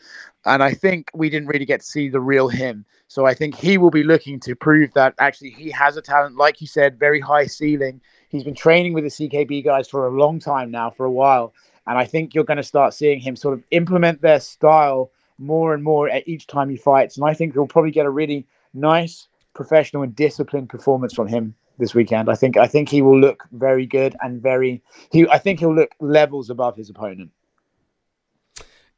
And 0.46 0.64
I 0.64 0.74
think 0.74 1.12
we 1.14 1.30
didn't 1.30 1.50
really 1.50 1.66
get 1.66 1.82
to 1.82 1.86
see 1.86 2.08
the 2.08 2.22
real 2.22 2.48
him. 2.48 2.86
So 3.10 3.26
I 3.26 3.34
think 3.34 3.54
he 3.54 3.78
will 3.78 3.92
be 3.92 4.04
looking 4.04 4.40
to 4.40 4.56
prove 4.56 4.94
that 4.94 5.16
actually 5.20 5.50
he 5.50 5.70
has 5.72 5.98
a 5.98 6.02
talent, 6.02 6.38
like 6.38 6.62
you 6.62 6.68
said, 6.68 6.98
very 6.98 7.20
high 7.20 7.48
ceiling. 7.48 8.00
He's 8.30 8.46
been 8.46 8.56
training 8.56 8.94
with 8.94 9.04
the 9.04 9.10
CKB 9.10 9.66
guys 9.66 9.90
for 9.90 10.08
a 10.08 10.18
long 10.18 10.40
time 10.40 10.72
now, 10.72 10.92
for 10.92 11.06
a 11.06 11.12
while. 11.12 11.54
And 11.88 11.98
I 11.98 12.06
think 12.06 12.34
you're 12.34 12.46
going 12.46 12.56
to 12.56 12.64
start 12.64 12.94
seeing 12.94 13.20
him 13.20 13.36
sort 13.36 13.54
of 13.56 13.64
implement 13.72 14.22
their 14.22 14.40
style 14.40 15.12
more 15.42 15.74
and 15.74 15.84
more 15.84 16.10
at 16.10 16.28
each 16.28 16.48
time 16.48 16.70
he 16.70 16.78
fights. 16.78 17.18
And 17.18 17.26
I 17.26 17.34
think 17.34 17.56
we'll 17.56 17.68
probably 17.68 17.92
get 17.92 18.06
a 18.06 18.10
really 18.10 18.46
nice, 18.74 19.28
professional, 19.54 20.04
and 20.04 20.16
disciplined 20.16 20.70
performance 20.70 21.14
from 21.14 21.28
him 21.28 21.56
this 21.78 21.96
weekend. 21.96 22.30
I 22.30 22.36
think 22.36 22.58
I 22.58 22.68
think 22.68 22.90
he 22.90 23.02
will 23.02 23.20
look 23.20 23.44
very 23.52 23.86
good 23.86 24.16
and 24.22 24.42
very 24.42 24.82
he 25.12 25.28
I 25.28 25.38
think 25.38 25.60
he'll 25.60 25.76
look 25.76 25.92
levels 26.00 26.50
above 26.50 26.76
his 26.78 26.90
opponent. 26.90 27.32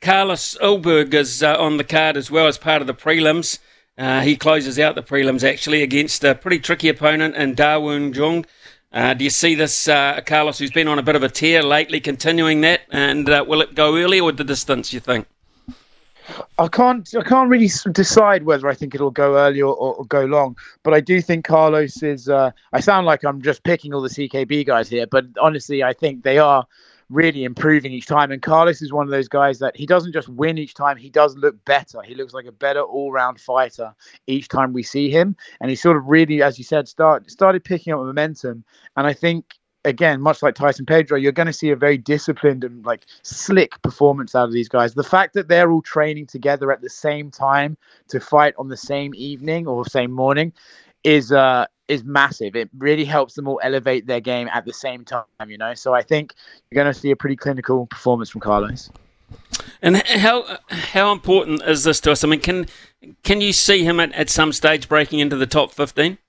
Carlos 0.02 0.58
Ulberg 0.62 1.14
is 1.14 1.42
uh, 1.42 1.56
on 1.58 1.78
the 1.78 1.84
card 1.86 2.18
as 2.18 2.30
well 2.30 2.46
as 2.48 2.58
part 2.58 2.82
of 2.82 2.88
the 2.88 2.94
prelims. 2.94 3.60
Uh, 3.98 4.22
he 4.22 4.36
closes 4.36 4.78
out 4.78 4.96
the 4.96 5.04
prelims 5.04 5.48
actually 5.48 5.82
against 5.82 6.24
a 6.24 6.36
pretty 6.36 6.60
tricky 6.60 6.90
opponent 6.90 7.36
in 7.36 7.56
Da 7.56 7.80
Woon 7.80 8.12
Jung. 8.12 8.46
Uh, 8.92 9.14
do 9.14 9.24
you 9.24 9.30
see 9.30 9.56
this, 9.56 9.88
uh, 9.88 10.22
Carlos, 10.26 10.60
who's 10.60 10.72
been 10.72 10.88
on 10.88 11.00
a 11.00 11.04
bit 11.04 11.16
of 11.16 11.24
a 11.24 11.30
tear 11.30 11.64
lately, 11.64 12.00
continuing 12.00 12.62
that? 12.62 12.82
And 12.92 13.28
uh, 13.28 13.44
will 13.48 13.62
it 13.62 13.74
go 13.74 13.98
early 13.98 14.20
or 14.20 14.32
the 14.32 14.44
distance, 14.44 14.94
you 14.94 15.00
think? 15.00 15.26
I 16.58 16.68
can't 16.68 17.08
I 17.16 17.24
can't 17.24 17.50
really 17.50 17.70
decide 17.92 18.44
whether 18.44 18.68
I 18.68 18.74
think 18.74 18.96
it'll 18.96 19.12
go 19.12 19.38
early 19.38 19.62
or, 19.62 19.76
or, 19.76 19.96
or 19.96 20.06
go 20.06 20.26
long, 20.26 20.58
but 20.84 20.94
I 20.94 21.00
do 21.00 21.22
think 21.22 21.46
Carlos 21.46 22.02
is. 22.04 22.30
Uh, 22.30 22.52
I 22.72 22.80
sound 22.80 23.06
like 23.06 23.24
I'm 23.24 23.42
just 23.42 23.64
picking 23.64 23.94
all 23.94 24.02
the 24.02 24.10
CKB 24.10 24.66
guys 24.66 24.90
here, 24.90 25.08
but 25.08 25.26
honestly, 25.40 25.84
I 25.84 25.94
think 25.94 26.24
they 26.24 26.38
are 26.38 26.66
really 27.10 27.44
improving 27.44 27.92
each 27.92 28.06
time. 28.06 28.32
And 28.32 28.42
Carlos 28.42 28.82
is 28.82 28.94
one 28.94 29.06
of 29.06 29.12
those 29.12 29.28
guys 29.28 29.60
that 29.60 29.76
he 29.76 29.86
doesn't 29.86 30.14
just 30.14 30.30
win 30.30 30.58
each 30.58 30.74
time; 30.74 30.98
he 30.98 31.10
does 31.10 31.36
look 31.36 31.64
better. 31.66 32.02
He 32.02 32.16
looks 32.16 32.34
like 32.34 32.46
a 32.46 32.52
better 32.52 32.82
all-round 32.82 33.40
fighter 33.40 33.94
each 34.28 34.48
time 34.48 34.74
we 34.74 34.84
see 34.84 35.10
him, 35.10 35.36
and 35.60 35.70
he 35.70 35.76
sort 35.76 35.98
of 35.98 36.06
really, 36.06 36.42
as 36.42 36.58
you 36.58 36.64
said, 36.64 36.88
start 36.88 37.30
started 37.30 37.64
picking 37.64 37.94
up 37.94 38.00
momentum. 38.00 38.64
And 38.96 39.08
I 39.08 39.14
think 39.14 39.46
again, 39.86 40.22
much 40.22 40.42
like 40.42 40.56
Tyson 40.56 40.86
Pedro, 40.86 41.18
you're 41.18 41.32
going 41.32 41.48
to 41.48 41.54
see 41.54 41.70
a 41.70 41.76
very 41.76 41.98
disciplined 41.98 42.64
and 42.64 42.86
like 42.86 43.06
slick 43.22 43.82
performance 43.82 44.36
out 44.36 44.46
of 44.46 44.54
these 44.54 44.70
guys. 44.70 44.94
The 44.94 45.04
fact 45.04 45.34
that 45.34 45.48
they're 45.48 45.72
all 45.72 45.82
training 45.82 46.28
together 46.28 46.72
at 46.72 46.82
the 46.82 46.90
same 46.90 47.32
time 47.32 47.78
to 48.10 48.20
fight 48.20 48.54
on 48.58 48.70
the 48.70 48.78
same 48.78 49.14
evening 49.16 49.68
or 49.68 49.86
same 49.86 50.12
morning 50.12 50.54
is 51.04 51.32
uh 51.32 51.66
is 51.90 52.04
massive. 52.04 52.56
It 52.56 52.70
really 52.78 53.06
helps 53.06 53.34
them 53.34 53.48
all 53.48 53.60
elevate 53.62 54.08
their 54.08 54.22
game 54.22 54.48
at 54.54 54.66
the 54.66 54.72
same 54.72 55.04
time, 55.04 55.26
you 55.48 55.58
know. 55.58 55.74
So 55.74 55.94
I 55.94 56.02
think 56.02 56.34
you're 56.72 56.82
going 56.82 56.92
to 56.92 56.98
see 56.98 57.12
a 57.12 57.16
pretty 57.16 57.36
clinical 57.36 57.88
performance 57.88 58.30
from 58.30 58.42
Carlos. 58.42 58.90
And 59.82 59.98
how 59.98 60.60
how 60.70 61.12
important 61.12 61.62
is 61.64 61.84
this 61.84 62.00
to 62.02 62.12
us? 62.14 62.24
I 62.24 62.28
mean, 62.28 62.40
can 62.40 62.68
can 63.24 63.42
you 63.42 63.52
see 63.52 63.84
him 63.84 64.00
at, 64.00 64.14
at 64.14 64.30
some 64.30 64.54
stage 64.54 64.88
breaking 64.88 65.20
into 65.20 65.36
the 65.36 65.48
top 65.48 65.72
fifteen? 65.72 66.20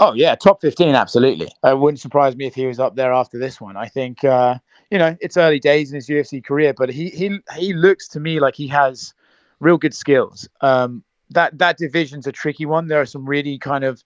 Oh 0.00 0.14
yeah, 0.14 0.34
top 0.34 0.62
fifteen, 0.62 0.94
absolutely. 0.94 1.48
It 1.62 1.78
wouldn't 1.78 2.00
surprise 2.00 2.34
me 2.34 2.46
if 2.46 2.54
he 2.54 2.66
was 2.66 2.80
up 2.80 2.96
there 2.96 3.12
after 3.12 3.38
this 3.38 3.60
one. 3.60 3.76
I 3.76 3.86
think 3.86 4.24
uh, 4.24 4.56
you 4.90 4.98
know 4.98 5.14
it's 5.20 5.36
early 5.36 5.60
days 5.60 5.90
in 5.90 5.96
his 5.96 6.08
UFC 6.08 6.42
career, 6.42 6.72
but 6.72 6.88
he 6.88 7.10
he 7.10 7.38
he 7.56 7.74
looks 7.74 8.08
to 8.08 8.20
me 8.20 8.40
like 8.40 8.54
he 8.56 8.66
has 8.68 9.12
real 9.60 9.76
good 9.76 9.94
skills. 9.94 10.48
Um, 10.62 11.04
that 11.28 11.58
that 11.58 11.76
division's 11.76 12.26
a 12.26 12.32
tricky 12.32 12.64
one. 12.64 12.88
There 12.88 13.00
are 13.00 13.06
some 13.06 13.26
really 13.28 13.58
kind 13.58 13.84
of 13.84 14.02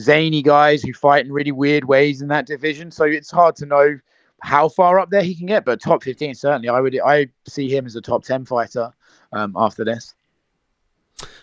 zany 0.00 0.42
guys 0.42 0.82
who 0.82 0.92
fight 0.92 1.24
in 1.26 1.32
really 1.32 1.52
weird 1.52 1.84
ways 1.84 2.20
in 2.22 2.28
that 2.28 2.46
division, 2.46 2.90
so 2.90 3.04
it's 3.04 3.30
hard 3.30 3.54
to 3.56 3.66
know 3.66 4.00
how 4.42 4.68
far 4.68 4.98
up 4.98 5.10
there 5.10 5.22
he 5.22 5.36
can 5.36 5.46
get. 5.46 5.64
But 5.64 5.80
top 5.80 6.02
fifteen, 6.02 6.34
certainly, 6.34 6.68
I 6.68 6.80
would 6.80 6.98
I 7.06 7.28
see 7.46 7.68
him 7.68 7.86
as 7.86 7.94
a 7.94 8.00
top 8.00 8.24
ten 8.24 8.44
fighter 8.44 8.92
um, 9.32 9.54
after 9.56 9.84
this. 9.84 10.12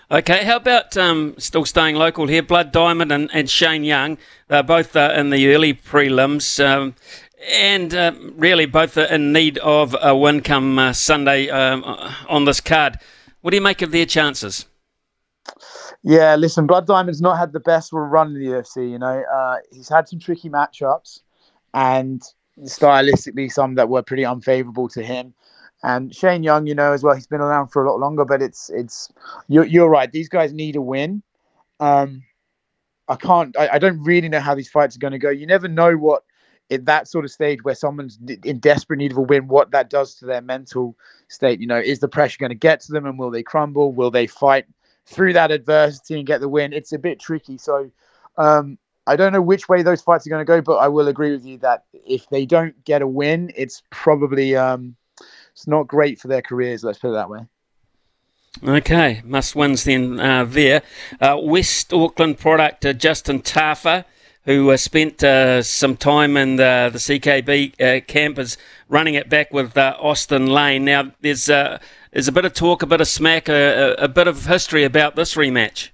Okay, 0.09 0.45
how 0.45 0.55
about 0.55 0.95
um, 0.95 1.35
still 1.37 1.65
staying 1.65 1.97
local 1.97 2.27
here? 2.27 2.41
Blood 2.41 2.71
Diamond 2.71 3.11
and, 3.11 3.29
and 3.33 3.49
Shane 3.49 3.83
Young, 3.83 4.17
they're 4.47 4.63
both 4.63 4.95
uh, 4.95 5.13
in 5.13 5.31
the 5.31 5.53
early 5.53 5.73
prelims. 5.73 6.63
Um, 6.63 6.95
and 7.53 7.93
uh, 7.93 8.13
really 8.35 8.65
both 8.65 8.97
in 8.97 9.33
need 9.33 9.57
of 9.59 9.95
a 10.01 10.15
win 10.15 10.41
come 10.41 10.79
uh, 10.79 10.93
Sunday 10.93 11.49
um, 11.49 11.83
on 12.27 12.45
this 12.45 12.61
card. 12.61 12.97
What 13.41 13.51
do 13.51 13.57
you 13.57 13.61
make 13.61 13.81
of 13.81 13.91
their 13.91 14.05
chances? 14.05 14.65
Yeah, 16.03 16.35
listen, 16.35 16.67
Blood 16.67 16.87
Diamond's 16.87 17.21
not 17.21 17.37
had 17.37 17.51
the 17.51 17.59
best 17.59 17.91
run 17.91 18.27
in 18.27 18.33
the 18.35 18.47
UFC. 18.47 18.89
You 18.89 18.99
know, 18.99 19.23
uh, 19.23 19.57
he's 19.71 19.89
had 19.89 20.07
some 20.07 20.19
tricky 20.19 20.49
matchups, 20.49 21.21
and 21.73 22.21
stylistically, 22.61 23.51
some 23.51 23.75
that 23.75 23.89
were 23.89 24.03
pretty 24.03 24.23
unfavourable 24.23 24.87
to 24.89 25.03
him. 25.03 25.33
And 25.83 26.13
Shane 26.13 26.43
Young, 26.43 26.65
you 26.67 26.75
know, 26.75 26.93
as 26.93 27.03
well, 27.03 27.15
he's 27.15 27.27
been 27.27 27.41
around 27.41 27.67
for 27.67 27.85
a 27.85 27.89
lot 27.89 27.99
longer. 27.99 28.25
But 28.25 28.41
it's 28.41 28.69
it's 28.69 29.11
you're, 29.47 29.65
you're 29.65 29.89
right. 29.89 30.11
These 30.11 30.29
guys 30.29 30.53
need 30.53 30.75
a 30.75 30.81
win. 30.81 31.21
Um, 31.79 32.23
I 33.07 33.15
can't. 33.15 33.55
I, 33.57 33.69
I 33.73 33.79
don't 33.79 34.03
really 34.03 34.29
know 34.29 34.39
how 34.39 34.55
these 34.55 34.69
fights 34.69 34.95
are 34.95 34.99
going 34.99 35.13
to 35.13 35.19
go. 35.19 35.29
You 35.29 35.47
never 35.47 35.67
know 35.67 35.93
what 35.93 36.23
at 36.69 36.85
that 36.85 37.07
sort 37.07 37.23
of 37.23 37.31
stage 37.31 37.63
where 37.63 37.75
someone's 37.75 38.19
in 38.43 38.59
desperate 38.59 38.97
need 38.97 39.11
of 39.11 39.17
a 39.17 39.21
win, 39.21 39.47
what 39.47 39.71
that 39.71 39.89
does 39.89 40.15
to 40.15 40.25
their 40.25 40.41
mental 40.41 40.97
state. 41.29 41.61
You 41.61 41.67
know, 41.67 41.79
is 41.79 41.99
the 41.99 42.09
pressure 42.09 42.39
going 42.39 42.49
to 42.49 42.55
get 42.55 42.81
to 42.81 42.91
them, 42.91 43.05
and 43.05 43.17
will 43.17 43.31
they 43.31 43.43
crumble? 43.43 43.93
Will 43.93 44.11
they 44.11 44.27
fight 44.27 44.65
through 45.05 45.33
that 45.33 45.51
adversity 45.51 46.15
and 46.17 46.27
get 46.27 46.41
the 46.41 46.49
win? 46.49 46.73
It's 46.73 46.93
a 46.93 46.99
bit 46.99 47.19
tricky. 47.19 47.57
So. 47.57 47.91
Um, 48.37 48.77
I 49.07 49.15
don't 49.15 49.31
know 49.31 49.41
which 49.41 49.69
way 49.69 49.81
those 49.83 50.01
fights 50.01 50.27
are 50.27 50.29
going 50.29 50.45
to 50.45 50.45
go, 50.45 50.61
but 50.61 50.75
I 50.75 50.89
will 50.89 51.07
agree 51.07 51.31
with 51.31 51.45
you 51.45 51.57
that 51.59 51.85
if 51.93 52.27
they 52.29 52.45
don't 52.45 52.83
get 52.83 53.01
a 53.01 53.07
win, 53.07 53.53
it's 53.55 53.81
probably 53.89 54.53
um, 54.53 54.97
it's 55.57 55.65
not 55.65 55.87
great 55.87 56.21
for 56.21 56.27
their 56.27 56.43
careers. 56.43 56.83
Let's 56.83 56.99
put 56.99 57.09
it 57.09 57.13
that 57.13 57.31
way. 57.31 57.39
Okay, 58.63 59.21
must 59.25 59.55
wins 59.55 59.85
then 59.85 60.19
uh, 60.19 60.45
there. 60.45 60.83
Uh, 61.19 61.39
West 61.41 61.91
Auckland 61.91 62.37
product 62.37 62.85
uh, 62.85 62.93
Justin 62.93 63.41
Tafa, 63.41 64.05
who 64.43 64.69
uh, 64.69 64.77
spent 64.77 65.23
uh, 65.23 65.63
some 65.63 65.97
time 65.97 66.37
in 66.37 66.57
the, 66.57 66.91
the 66.93 66.99
CKB 66.99 67.81
uh, 67.81 68.05
camp, 68.05 68.37
is 68.37 68.55
running 68.87 69.15
it 69.15 69.29
back 69.29 69.51
with 69.51 69.75
Austin 69.75 70.45
Lane. 70.45 70.85
Now, 70.85 71.11
there's 71.21 71.47
there's 71.47 72.27
a 72.27 72.31
bit 72.31 72.45
of 72.45 72.53
talk, 72.53 72.83
a 72.83 72.85
bit 72.85 73.01
of 73.01 73.07
smack, 73.07 73.49
a, 73.49 73.95
a, 73.99 74.03
a 74.03 74.07
bit 74.07 74.27
of 74.27 74.45
history 74.45 74.83
about 74.83 75.15
this 75.15 75.33
rematch. 75.33 75.89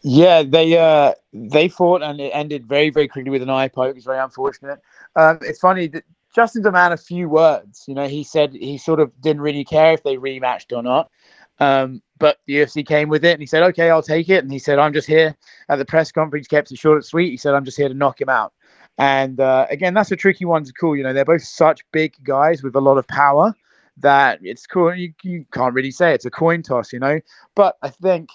Yeah, 0.00 0.42
they 0.42 0.78
uh, 0.78 1.12
they 1.34 1.68
fought 1.68 2.02
and 2.02 2.18
it 2.18 2.30
ended 2.30 2.64
very 2.64 2.88
very 2.88 3.08
quickly 3.08 3.30
with 3.30 3.42
an 3.42 3.50
eye 3.50 3.68
poke. 3.68 3.94
It's 3.94 4.06
very 4.06 4.20
unfortunate. 4.20 4.80
Um, 5.16 5.38
it's 5.42 5.60
funny 5.60 5.88
that 5.88 6.04
Justin's 6.34 6.66
a 6.66 6.72
man 6.72 6.92
of 6.92 7.00
few 7.00 7.28
words. 7.28 7.84
You 7.86 7.94
know, 7.94 8.08
he 8.08 8.24
said 8.24 8.52
he 8.52 8.78
sort 8.78 9.00
of 9.00 9.12
didn't 9.20 9.42
really 9.42 9.64
care 9.64 9.92
if 9.92 10.02
they 10.02 10.16
rematched 10.16 10.76
or 10.76 10.82
not. 10.82 11.10
Um, 11.58 12.02
but 12.18 12.38
the 12.46 12.54
UFC 12.54 12.86
came 12.86 13.08
with 13.08 13.24
it 13.24 13.32
and 13.32 13.40
he 13.40 13.46
said, 13.46 13.62
okay, 13.64 13.90
I'll 13.90 14.02
take 14.02 14.28
it. 14.28 14.42
And 14.42 14.52
he 14.52 14.58
said, 14.58 14.78
I'm 14.78 14.92
just 14.92 15.06
here 15.06 15.36
at 15.68 15.76
the 15.76 15.84
press 15.84 16.10
conference, 16.10 16.46
kept 16.46 16.72
it 16.72 16.78
short 16.78 16.96
and 16.96 17.04
sweet. 17.04 17.30
He 17.30 17.36
said, 17.36 17.54
I'm 17.54 17.64
just 17.64 17.76
here 17.76 17.88
to 17.88 17.94
knock 17.94 18.20
him 18.20 18.28
out. 18.28 18.52
And 18.98 19.40
uh, 19.40 19.66
again, 19.70 19.94
that's 19.94 20.10
a 20.10 20.16
tricky 20.16 20.44
one 20.44 20.64
to 20.64 20.72
call. 20.72 20.96
You 20.96 21.02
know, 21.02 21.12
they're 21.12 21.24
both 21.24 21.42
such 21.42 21.84
big 21.92 22.14
guys 22.22 22.62
with 22.62 22.76
a 22.76 22.80
lot 22.80 22.98
of 22.98 23.06
power 23.08 23.54
that 23.98 24.38
it's 24.42 24.66
cool. 24.66 24.94
You, 24.94 25.12
you 25.22 25.44
can't 25.52 25.74
really 25.74 25.90
say 25.90 26.14
it's 26.14 26.24
a 26.24 26.30
coin 26.30 26.62
toss, 26.62 26.92
you 26.92 26.98
know. 26.98 27.20
But 27.54 27.76
I 27.82 27.88
think, 27.88 28.30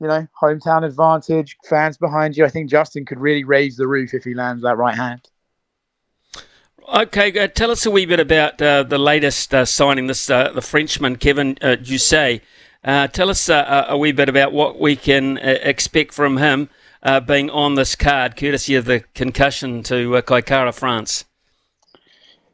you 0.00 0.06
know, 0.06 0.26
hometown 0.40 0.84
advantage, 0.84 1.56
fans 1.64 1.96
behind 1.96 2.36
you. 2.36 2.44
I 2.44 2.48
think 2.48 2.70
Justin 2.70 3.06
could 3.06 3.20
really 3.20 3.44
raise 3.44 3.76
the 3.76 3.88
roof 3.88 4.12
if 4.12 4.24
he 4.24 4.34
lands 4.34 4.62
that 4.62 4.76
right 4.76 4.94
hand. 4.94 5.26
Okay, 6.88 7.36
uh, 7.36 7.48
tell 7.48 7.72
us 7.72 7.84
a 7.84 7.90
wee 7.90 8.06
bit 8.06 8.20
about 8.20 8.62
uh, 8.62 8.84
the 8.84 8.98
latest 8.98 9.52
uh, 9.52 9.64
signing, 9.64 10.06
this 10.06 10.30
uh, 10.30 10.52
the 10.52 10.62
Frenchman 10.62 11.16
Kevin 11.16 11.58
uh. 11.60 11.76
Uh, 12.84 13.08
tell 13.08 13.28
us 13.28 13.48
a 13.48 13.96
wee 13.98 14.12
bit 14.12 14.28
about 14.28 14.52
what 14.52 14.78
we 14.78 14.94
can 14.94 15.36
expect 15.38 16.14
from 16.14 16.36
him 16.36 16.68
being 17.26 17.50
on 17.50 17.74
this 17.74 17.96
card, 17.96 18.36
courtesy 18.36 18.76
of 18.76 18.84
the 18.84 19.00
concussion 19.14 19.82
to 19.82 20.22
Kai 20.22 20.40
Kara 20.42 20.70
France. 20.70 21.24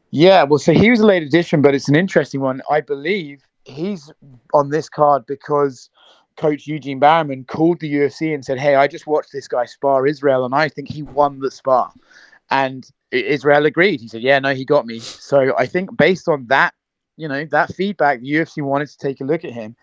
Yeah, 0.09 0.43
well, 0.43 0.57
so 0.57 0.73
he 0.73 0.89
was 0.89 1.01
a 1.01 1.05
late 1.05 1.21
addition, 1.21 1.61
but 1.61 1.75
it's 1.75 1.87
an 1.87 1.95
interesting 1.95 2.41
one. 2.41 2.63
I 2.71 2.81
believe 2.81 3.43
he's 3.65 4.11
on 4.55 4.69
this 4.69 4.89
card 4.89 5.27
because 5.27 5.91
coach 6.37 6.65
Eugene 6.65 6.99
Bareman 6.99 7.45
called 7.45 7.79
the 7.79 7.93
UFC 7.93 8.33
and 8.33 8.43
said, 8.43 8.59
"Hey, 8.59 8.73
I 8.73 8.87
just 8.87 9.05
watched 9.05 9.31
this 9.31 9.47
guy 9.47 9.65
spar 9.65 10.07
Israel, 10.07 10.43
and 10.43 10.55
I 10.55 10.69
think 10.69 10.89
he 10.89 11.03
won 11.03 11.39
the 11.39 11.51
spar." 11.51 11.93
And 12.49 12.85
Israel 13.11 13.65
agreed. 13.65 14.01
He 14.01 14.07
said, 14.07 14.21
"Yeah, 14.21 14.39
no, 14.39 14.53
he 14.53 14.65
got 14.65 14.85
me." 14.85 14.99
So 14.99 15.55
I 15.57 15.65
think 15.65 15.95
based 15.97 16.27
on 16.27 16.45
that, 16.47 16.73
you 17.17 17.27
know, 17.27 17.45
that 17.45 17.73
feedback, 17.75 18.21
the 18.21 18.31
UFC 18.31 18.61
wanted 18.61 18.89
to 18.89 18.97
take 18.97 19.21
a 19.21 19.25
look 19.25 19.45
at 19.45 19.51
him. 19.51 19.75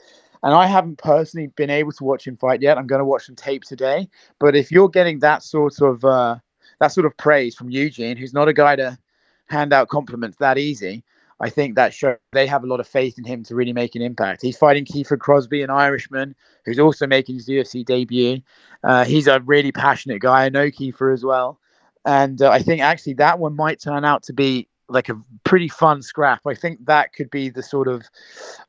And 0.43 0.55
I 0.55 0.67
haven't 0.67 0.99
personally 0.99 1.49
been 1.49 1.71
able 1.71 1.93
to 1.93 2.05
watch 2.05 2.27
him 2.27 2.37
fight 2.37 2.63
yet. 2.63 2.79
I'm 2.79 2.87
going 2.87 3.01
to 3.01 3.05
watch 3.05 3.27
some 3.27 3.37
tape 3.37 3.63
today. 3.63 4.09
But 4.39 4.57
if 4.57 4.73
you're 4.73 4.89
getting 4.89 5.19
that 5.19 5.43
sort 5.43 5.81
of 5.81 6.05
uh, 6.05 6.37
that 6.81 6.89
sort 6.89 7.07
of 7.07 7.17
praise 7.17 7.55
from 7.55 7.71
Eugene, 7.71 8.17
who's 8.17 8.35
not 8.35 8.49
a 8.49 8.53
guy 8.53 8.77
to 8.77 8.99
hand 9.47 9.73
out 9.73 9.89
compliments 9.89 10.39
that 10.39 10.59
easy, 10.59 11.05
I 11.41 11.51
think 11.51 11.75
that 11.75 11.95
shows 11.95 12.17
they 12.33 12.47
have 12.47 12.65
a 12.65 12.67
lot 12.67 12.81
of 12.81 12.89
faith 12.89 13.19
in 13.19 13.25
him 13.25 13.43
to 13.45 13.55
really 13.55 13.73
make 13.73 13.95
an 13.95 14.03
impact. 14.03 14.43
He's 14.43 14.57
fighting 14.57 14.85
Kiefer 14.85 15.19
Crosbie, 15.19 15.63
an 15.63 15.71
Irishman, 15.71 16.35
who's 16.65 16.79
also 16.79 17.07
making 17.07 17.37
his 17.37 17.49
UFC 17.49 17.85
debut. 17.85 18.41
Uh, 18.83 19.05
he's 19.05 19.27
a 19.27 19.41
really 19.41 19.73
passionate 19.73 20.21
guy. 20.21 20.47
I 20.47 20.49
know 20.49 20.71
Kiefer 20.71 21.13
as 21.13 21.25
well 21.25 21.60
and 22.05 22.41
uh, 22.43 22.51
I 22.51 22.61
think 22.63 22.81
actually 22.81 23.15
that 23.15 23.39
one 23.39 23.55
might 23.55 23.81
turn 23.81 24.05
out 24.05 24.23
to 24.25 24.33
be 24.33 24.69
like 24.89 25.09
a 25.09 25.21
pretty 25.45 25.69
fun 25.69 26.03
scrap. 26.03 26.41
I 26.47 26.55
think 26.55 26.85
that 26.87 27.13
could 27.13 27.31
be 27.31 27.49
the 27.49 27.63
sort 27.63 27.89
of 27.89 28.05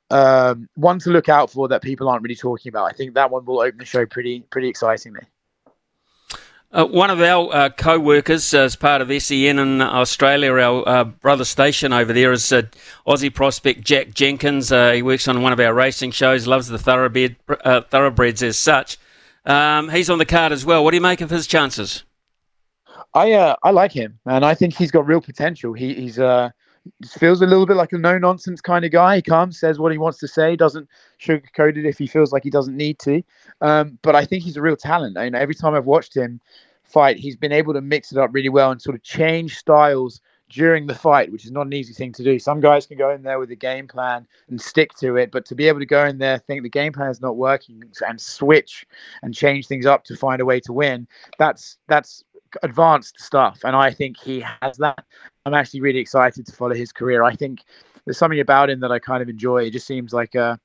um, 0.10 0.70
one 0.76 1.00
to 1.00 1.10
look 1.10 1.30
out 1.30 1.50
for 1.50 1.68
that 1.70 1.82
people 1.82 2.10
aren't 2.10 2.24
really 2.24 2.36
talking 2.36 2.70
about. 2.70 2.86
I 2.86 2.92
think 2.96 3.16
that 3.16 3.32
one 3.32 3.46
will 3.46 3.62
open 3.62 3.80
the 3.80 3.86
show 3.86 4.06
pretty 4.06 4.42
pretty 4.52 4.68
excitingly. 4.68 5.24
Uh, 6.74 6.86
one 6.86 7.10
of 7.10 7.20
our 7.20 7.54
uh, 7.54 7.70
co-workers 7.70 8.54
as 8.54 8.78
part 8.78 9.02
of 9.02 9.22
SEN 9.22 9.60
in 9.60 9.82
Australia, 9.82 10.54
our 10.54 10.88
uh, 10.88 11.04
brother 11.04 11.44
station 11.44 11.92
over 11.92 12.14
there, 12.14 12.32
is 12.32 12.50
uh, 12.54 12.62
Aussie 13.06 13.34
prospect 13.34 13.82
Jack 13.82 14.14
Jenkins. 14.14 14.72
Uh, 14.72 14.94
he 14.94 15.02
works 15.02 15.28
on 15.28 15.42
one 15.42 15.52
of 15.52 15.60
our 15.60 15.74
racing 15.74 16.12
shows, 16.12 16.48
loves 16.48 16.70
the 16.70 16.78
thoroughbred, 16.80 17.36
uh, 17.66 17.82
thoroughbreds 17.82 18.42
as 18.42 18.58
such. 18.58 18.98
Um, 19.46 19.90
he's 19.90 20.10
on 20.10 20.18
the 20.18 20.26
card 20.26 20.54
as 20.54 20.66
well. 20.66 20.82
What 20.82 20.92
do 20.92 20.96
you 20.96 21.02
make 21.02 21.20
of 21.20 21.30
his 21.30 21.46
chances? 21.46 22.06
I 23.14 23.34
uh, 23.34 23.56
I 23.64 23.72
like 23.72 23.92
him, 23.92 24.20
and 24.26 24.46
I 24.46 24.54
think 24.54 24.76
he's 24.76 24.92
got 24.92 25.06
real 25.06 25.22
potential. 25.22 25.74
He 25.74 25.94
he's 25.94 26.20
uh 26.20 26.50
feels 27.08 27.42
a 27.42 27.46
little 27.46 27.66
bit 27.66 27.78
like 27.78 27.94
a 27.94 27.98
no 27.98 28.18
nonsense 28.18 28.62
kind 28.62 28.86
of 28.86 28.92
guy. 28.92 29.18
He 29.18 29.22
comes, 29.22 29.60
says 29.60 29.80
what 29.80 29.92
he 29.92 29.98
wants 29.98 30.18
to 30.20 30.28
say, 30.28 30.56
doesn't 30.56 30.90
sugarcoat 31.20 31.78
it 31.78 31.86
if 31.86 31.98
he 31.98 32.08
feels 32.08 32.32
like 32.32 32.44
he 32.44 32.50
doesn't 32.50 32.76
need 32.76 33.00
to. 33.00 33.22
Um, 33.62 34.00
but 34.02 34.16
I 34.16 34.26
think 34.26 34.44
he's 34.44 34.58
a 34.58 34.62
real 34.62 34.76
talent. 34.76 35.18
I, 35.18 35.30
know, 35.30 35.38
every 35.38 35.56
time 35.56 35.76
I've 35.76 35.86
watched 35.86 36.16
him 36.16 36.42
fight, 36.84 37.18
he's 37.18 37.36
been 37.36 37.52
able 37.52 37.74
to 37.74 37.82
mix 37.82 38.12
it 38.12 38.18
up 38.18 38.32
really 38.34 38.50
well 38.50 38.72
and 38.72 38.82
sort 38.82 38.96
of 38.96 39.04
change 39.04 39.58
styles 39.58 40.22
during 40.50 40.86
the 40.86 40.96
fight, 40.96 41.32
which 41.32 41.46
is 41.46 41.52
not 41.52 41.66
an 41.66 41.74
easy 41.74 41.94
thing 41.94 42.12
to 42.12 42.24
do. 42.24 42.38
Some 42.38 42.60
guys 42.60 42.86
can 42.86 42.98
go 42.98 43.12
in 43.12 43.24
there 43.24 43.40
with 43.40 43.52
a 43.52 43.56
game 43.56 43.88
plan 43.88 44.28
and 44.50 44.60
stick 44.60 44.94
to 44.96 45.16
it, 45.16 45.32
but 45.32 45.46
to 45.46 45.56
be 45.56 45.68
able 45.68 45.80
to 45.80 45.86
go 45.86 46.06
in 46.06 46.18
there, 46.18 46.40
think 46.40 46.64
the 46.64 46.70
game 46.70 46.92
plan 46.92 47.10
is 47.10 47.22
not 47.22 47.38
working, 47.38 47.84
and 48.06 48.20
switch 48.20 48.86
and 49.22 49.34
change 49.34 49.68
things 49.68 49.86
up 49.86 50.04
to 50.06 50.16
find 50.18 50.42
a 50.42 50.46
way 50.46 50.60
to 50.62 50.74
win, 50.74 51.08
that's 51.38 51.78
that's 51.88 52.24
advanced 52.64 53.20
stuff, 53.20 53.60
and 53.64 53.76
I 53.76 53.92
think 53.92 54.18
he 54.18 54.44
has 54.62 54.78
that. 54.78 55.04
I'm 55.46 55.54
actually 55.54 55.82
really 55.82 56.00
excited 56.00 56.46
to 56.46 56.52
follow 56.52 56.76
his 56.76 56.92
career. 56.92 57.24
I 57.24 57.36
think 57.36 57.62
there's 58.06 58.18
something 58.18 58.40
about 58.40 58.70
him 58.70 58.80
that 58.82 58.92
I 58.92 59.00
kind 59.00 59.22
of 59.22 59.30
enjoy. 59.30 59.64
It 59.64 59.72
just 59.72 59.88
seems 59.88 60.14
like 60.14 60.36
a, 60.36 60.60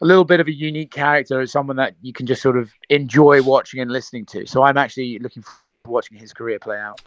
a 0.00 0.04
little 0.04 0.24
bit 0.24 0.40
of 0.40 0.48
a 0.48 0.52
unique 0.52 0.90
character, 0.90 1.46
someone 1.46 1.76
that 1.76 1.94
you 2.02 2.12
can 2.12 2.26
just 2.26 2.42
sort 2.42 2.56
of 2.56 2.70
enjoy 2.90 3.42
watching 3.42 3.80
and 3.80 3.90
listening 3.90 4.26
to. 4.26 4.46
So 4.46 4.62
I'm 4.62 4.76
actually 4.76 5.18
looking 5.18 5.42
forward 5.42 5.60
to 5.84 5.90
watching 5.90 6.18
his 6.18 6.32
career 6.32 6.58
play 6.58 6.78
out. 6.78 7.00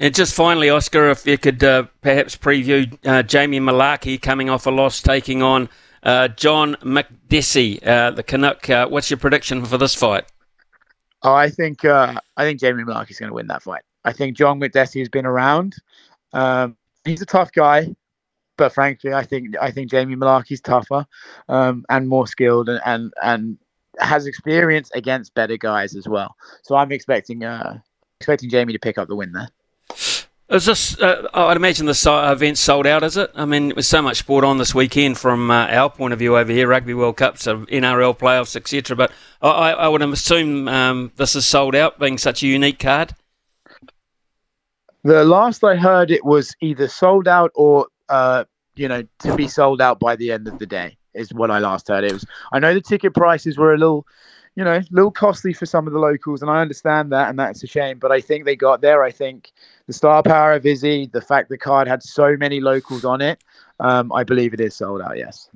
And 0.00 0.14
just 0.14 0.34
finally, 0.34 0.70
Oscar, 0.70 1.10
if 1.10 1.26
you 1.26 1.38
could 1.38 1.62
uh, 1.64 1.84
perhaps 2.02 2.36
preview 2.36 2.96
uh, 3.04 3.22
Jamie 3.24 3.58
Mullarkey 3.58 4.20
coming 4.22 4.48
off 4.48 4.66
a 4.66 4.70
loss, 4.70 5.02
taking 5.02 5.42
on 5.42 5.68
uh, 6.04 6.28
John 6.28 6.76
Makdessi, 6.76 7.84
uh, 7.84 8.12
the 8.12 8.22
Canuck. 8.22 8.70
Uh, 8.70 8.86
what's 8.88 9.10
your 9.10 9.18
prediction 9.18 9.64
for 9.64 9.76
this 9.76 9.94
fight? 9.94 10.24
Oh, 11.22 11.34
I 11.34 11.50
think 11.50 11.84
uh, 11.84 12.14
I 12.36 12.44
think 12.44 12.60
Jamie 12.60 12.84
Mullarkey 12.84 13.10
is 13.10 13.18
going 13.18 13.30
to 13.30 13.34
win 13.34 13.48
that 13.48 13.62
fight. 13.62 13.82
I 14.04 14.12
think 14.12 14.36
John 14.36 14.60
Makdessi 14.60 15.00
has 15.00 15.08
been 15.08 15.26
around. 15.26 15.74
Um, 16.32 16.76
he's 17.04 17.22
a 17.22 17.26
tough 17.26 17.52
guy. 17.52 17.94
but 18.58 18.74
frankly, 18.74 19.14
I 19.14 19.24
think 19.24 19.56
I 19.60 19.70
think 19.70 19.90
Jamie 19.90 20.16
Mullarkey's 20.16 20.60
tougher 20.60 21.06
um, 21.48 21.84
and 21.88 22.08
more 22.08 22.26
skilled 22.26 22.68
and, 22.68 22.80
and 22.84 23.14
and 23.22 23.58
has 23.98 24.26
experience 24.26 24.90
against 24.94 25.34
better 25.34 25.56
guys 25.56 25.96
as 25.96 26.06
well. 26.06 26.36
So 26.62 26.76
I'm 26.76 26.92
expecting 26.92 27.44
uh, 27.44 27.78
expecting 28.20 28.50
Jamie 28.50 28.74
to 28.74 28.78
pick 28.78 28.98
up 28.98 29.08
the 29.08 29.16
win 29.16 29.32
there. 29.32 29.48
Is 30.50 30.64
this? 30.64 30.98
Uh, 30.98 31.28
I'd 31.34 31.58
imagine 31.58 31.84
the 31.84 32.30
event 32.32 32.56
sold 32.56 32.86
out. 32.86 33.02
Is 33.02 33.18
it? 33.18 33.30
I 33.34 33.44
mean, 33.44 33.74
with 33.76 33.84
so 33.84 34.00
much 34.00 34.16
sport 34.16 34.44
on 34.44 34.56
this 34.56 34.74
weekend 34.74 35.18
from 35.18 35.50
uh, 35.50 35.66
our 35.66 35.90
point 35.90 36.14
of 36.14 36.18
view 36.18 36.38
over 36.38 36.50
here, 36.50 36.68
Rugby 36.68 36.94
World 36.94 37.18
Cups, 37.18 37.46
NRL 37.46 38.16
playoffs, 38.16 38.56
etc. 38.56 38.96
But 38.96 39.12
I, 39.42 39.72
I, 39.72 39.88
would 39.88 40.00
assume 40.00 40.66
um, 40.66 41.12
this 41.16 41.36
is 41.36 41.44
sold 41.44 41.74
out, 41.74 41.98
being 41.98 42.16
such 42.16 42.42
a 42.42 42.46
unique 42.46 42.78
card. 42.78 43.14
The 45.04 45.22
last 45.22 45.62
I 45.64 45.76
heard, 45.76 46.10
it 46.10 46.24
was 46.24 46.56
either 46.62 46.88
sold 46.88 47.28
out 47.28 47.50
or 47.54 47.86
uh, 48.08 48.44
you 48.74 48.88
know 48.88 49.02
to 49.18 49.36
be 49.36 49.48
sold 49.48 49.82
out 49.82 50.00
by 50.00 50.16
the 50.16 50.32
end 50.32 50.48
of 50.48 50.58
the 50.58 50.66
day. 50.66 50.96
Is 51.12 51.34
what 51.34 51.50
I 51.50 51.58
last 51.58 51.88
heard. 51.88 52.04
It 52.04 52.12
was. 52.14 52.24
I 52.52 52.58
know 52.58 52.72
the 52.72 52.80
ticket 52.80 53.12
prices 53.12 53.58
were 53.58 53.74
a 53.74 53.78
little 53.78 54.06
you 54.56 54.64
know, 54.64 54.78
a 54.78 54.84
little 54.90 55.12
costly 55.12 55.52
for 55.52 55.66
some 55.66 55.86
of 55.86 55.92
the 55.92 56.00
locals, 56.00 56.42
and 56.42 56.50
I 56.50 56.60
understand 56.60 57.12
that, 57.12 57.28
and 57.28 57.38
that's 57.38 57.62
a 57.62 57.68
shame. 57.68 58.00
But 58.00 58.10
I 58.10 58.20
think 58.20 58.44
they 58.44 58.56
got 58.56 58.80
there. 58.80 59.04
I 59.04 59.12
think 59.12 59.52
the 59.88 59.94
star 59.94 60.22
power 60.22 60.52
of 60.52 60.66
Izzy, 60.66 61.06
the 61.12 61.20
fact 61.20 61.48
the 61.48 61.58
card 61.58 61.88
had 61.88 62.02
so 62.02 62.36
many 62.36 62.60
locals 62.60 63.06
on 63.06 63.22
it, 63.22 63.42
um, 63.80 64.12
I 64.12 64.22
believe 64.22 64.52
it 64.52 64.60
is 64.60 64.76
sold 64.76 65.00
out. 65.00 65.16
Yes. 65.16 65.48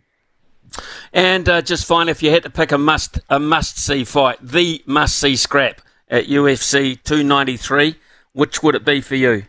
And 1.13 1.47
uh, 1.49 1.61
just 1.61 1.85
finally, 1.85 2.13
if 2.13 2.23
you 2.23 2.31
had 2.31 2.43
to 2.45 2.51
pick 2.51 2.73
a 2.73 2.79
must 2.79 3.21
a 3.29 3.39
must 3.39 3.79
see 3.79 4.05
fight, 4.05 4.39
the 4.41 4.83
must 4.87 5.19
see 5.19 5.37
scrap 5.37 5.83
at 6.09 6.27
UFC 6.27 7.01
293, 7.05 7.97
which 8.33 8.63
would 8.63 8.75
it 8.75 8.87
be 8.87 9.03
for 9.03 9.17
you? 9.17 9.45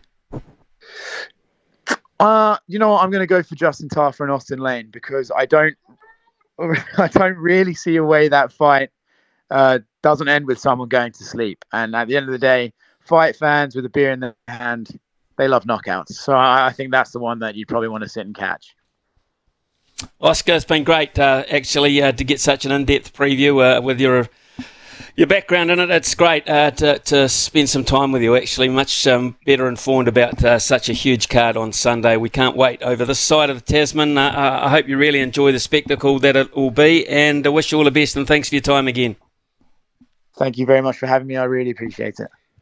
Uh, 2.20 2.58
you 2.68 2.78
know 2.78 2.90
what? 2.90 3.04
I'm 3.04 3.10
going 3.10 3.22
to 3.22 3.28
go 3.28 3.42
for 3.42 3.56
Justin 3.56 3.88
Tafa 3.88 4.20
and 4.20 4.32
Austin 4.32 4.60
Lane 4.60 4.90
because 4.92 5.32
I 5.34 5.46
don't, 5.46 5.78
I 6.98 7.08
don't 7.08 7.38
really 7.38 7.74
see 7.74 7.96
a 7.96 8.04
way 8.04 8.28
that 8.28 8.52
fight 8.52 8.90
uh, 9.50 9.80
doesn't 10.02 10.28
end 10.28 10.46
with 10.46 10.60
someone 10.60 10.90
going 10.90 11.14
to 11.14 11.24
sleep. 11.24 11.64
And 11.72 11.96
at 11.96 12.10
the 12.10 12.18
end 12.18 12.26
of 12.26 12.34
the 12.34 12.38
day, 12.38 12.74
fight 13.06 13.36
fans 13.36 13.76
with 13.76 13.86
a 13.86 13.90
beer 13.90 14.12
in 14.12 14.20
their 14.20 14.36
hand, 14.48 15.00
they 15.38 15.48
love 15.48 15.66
knockouts. 15.66 16.14
So 16.14 16.34
I, 16.34 16.68
I 16.68 16.72
think 16.72 16.92
that's 16.92 17.12
the 17.12 17.20
one 17.20 17.40
that 17.40 17.56
you'd 17.56 17.68
probably 17.68 17.90
want 17.90 18.04
to 18.04 18.10
sit 18.10 18.26
and 18.26 18.36
catch. 18.36 18.76
Oscar, 20.20 20.54
it's 20.54 20.66
been 20.66 20.84
great 20.84 21.18
uh, 21.18 21.44
actually 21.50 22.02
uh, 22.02 22.12
to 22.12 22.24
get 22.24 22.40
such 22.40 22.66
an 22.66 22.72
in-depth 22.72 23.14
preview 23.14 23.78
uh, 23.78 23.82
with 23.82 24.00
your 24.00 24.28
your 25.16 25.28
background 25.28 25.70
in 25.70 25.80
it. 25.80 25.92
It's 25.92 26.16
great 26.16 26.50
uh, 26.50 26.72
to, 26.72 26.98
to 27.00 27.30
spend 27.30 27.70
some 27.70 27.84
time 27.84 28.12
with 28.12 28.24
you. 28.24 28.36
Actually, 28.36 28.70
much 28.70 29.06
um, 29.06 29.38
better 29.46 29.68
informed 29.68 30.08
about 30.08 30.44
uh, 30.44 30.58
such 30.58 30.90
a 30.90 30.94
huge 30.94 31.30
card 31.30 31.56
on 31.56 31.72
Sunday. 31.72 32.18
We 32.18 32.30
can't 32.30 32.58
wait 32.58 32.82
over 32.82 33.06
this 33.06 33.20
side 33.20 33.50
of 33.50 33.64
the 33.64 33.74
Tasman. 33.74 34.18
Uh, 34.18 34.60
I 34.64 34.70
hope 34.70 34.88
you 34.88 34.98
really 34.98 35.20
enjoy 35.20 35.52
the 35.52 35.60
spectacle 35.60 36.20
that 36.20 36.36
it 36.36 36.56
will 36.56 36.72
be, 36.72 37.08
and 37.08 37.46
I 37.46 37.50
wish 37.50 37.72
you 37.72 37.78
all 37.78 37.84
the 37.84 37.92
best. 37.92 38.16
And 38.16 38.28
thanks 38.28 38.50
for 38.50 38.56
your 38.56 38.62
time 38.64 38.88
again. 38.88 39.16
Thank 40.36 40.58
you 40.58 40.66
very 40.66 40.82
much 40.82 40.98
for 40.98 41.06
having 41.06 41.28
me. 41.28 41.38
I 41.38 41.44
really 41.44 41.70
appreciate 41.70 42.20
it. 42.20 42.30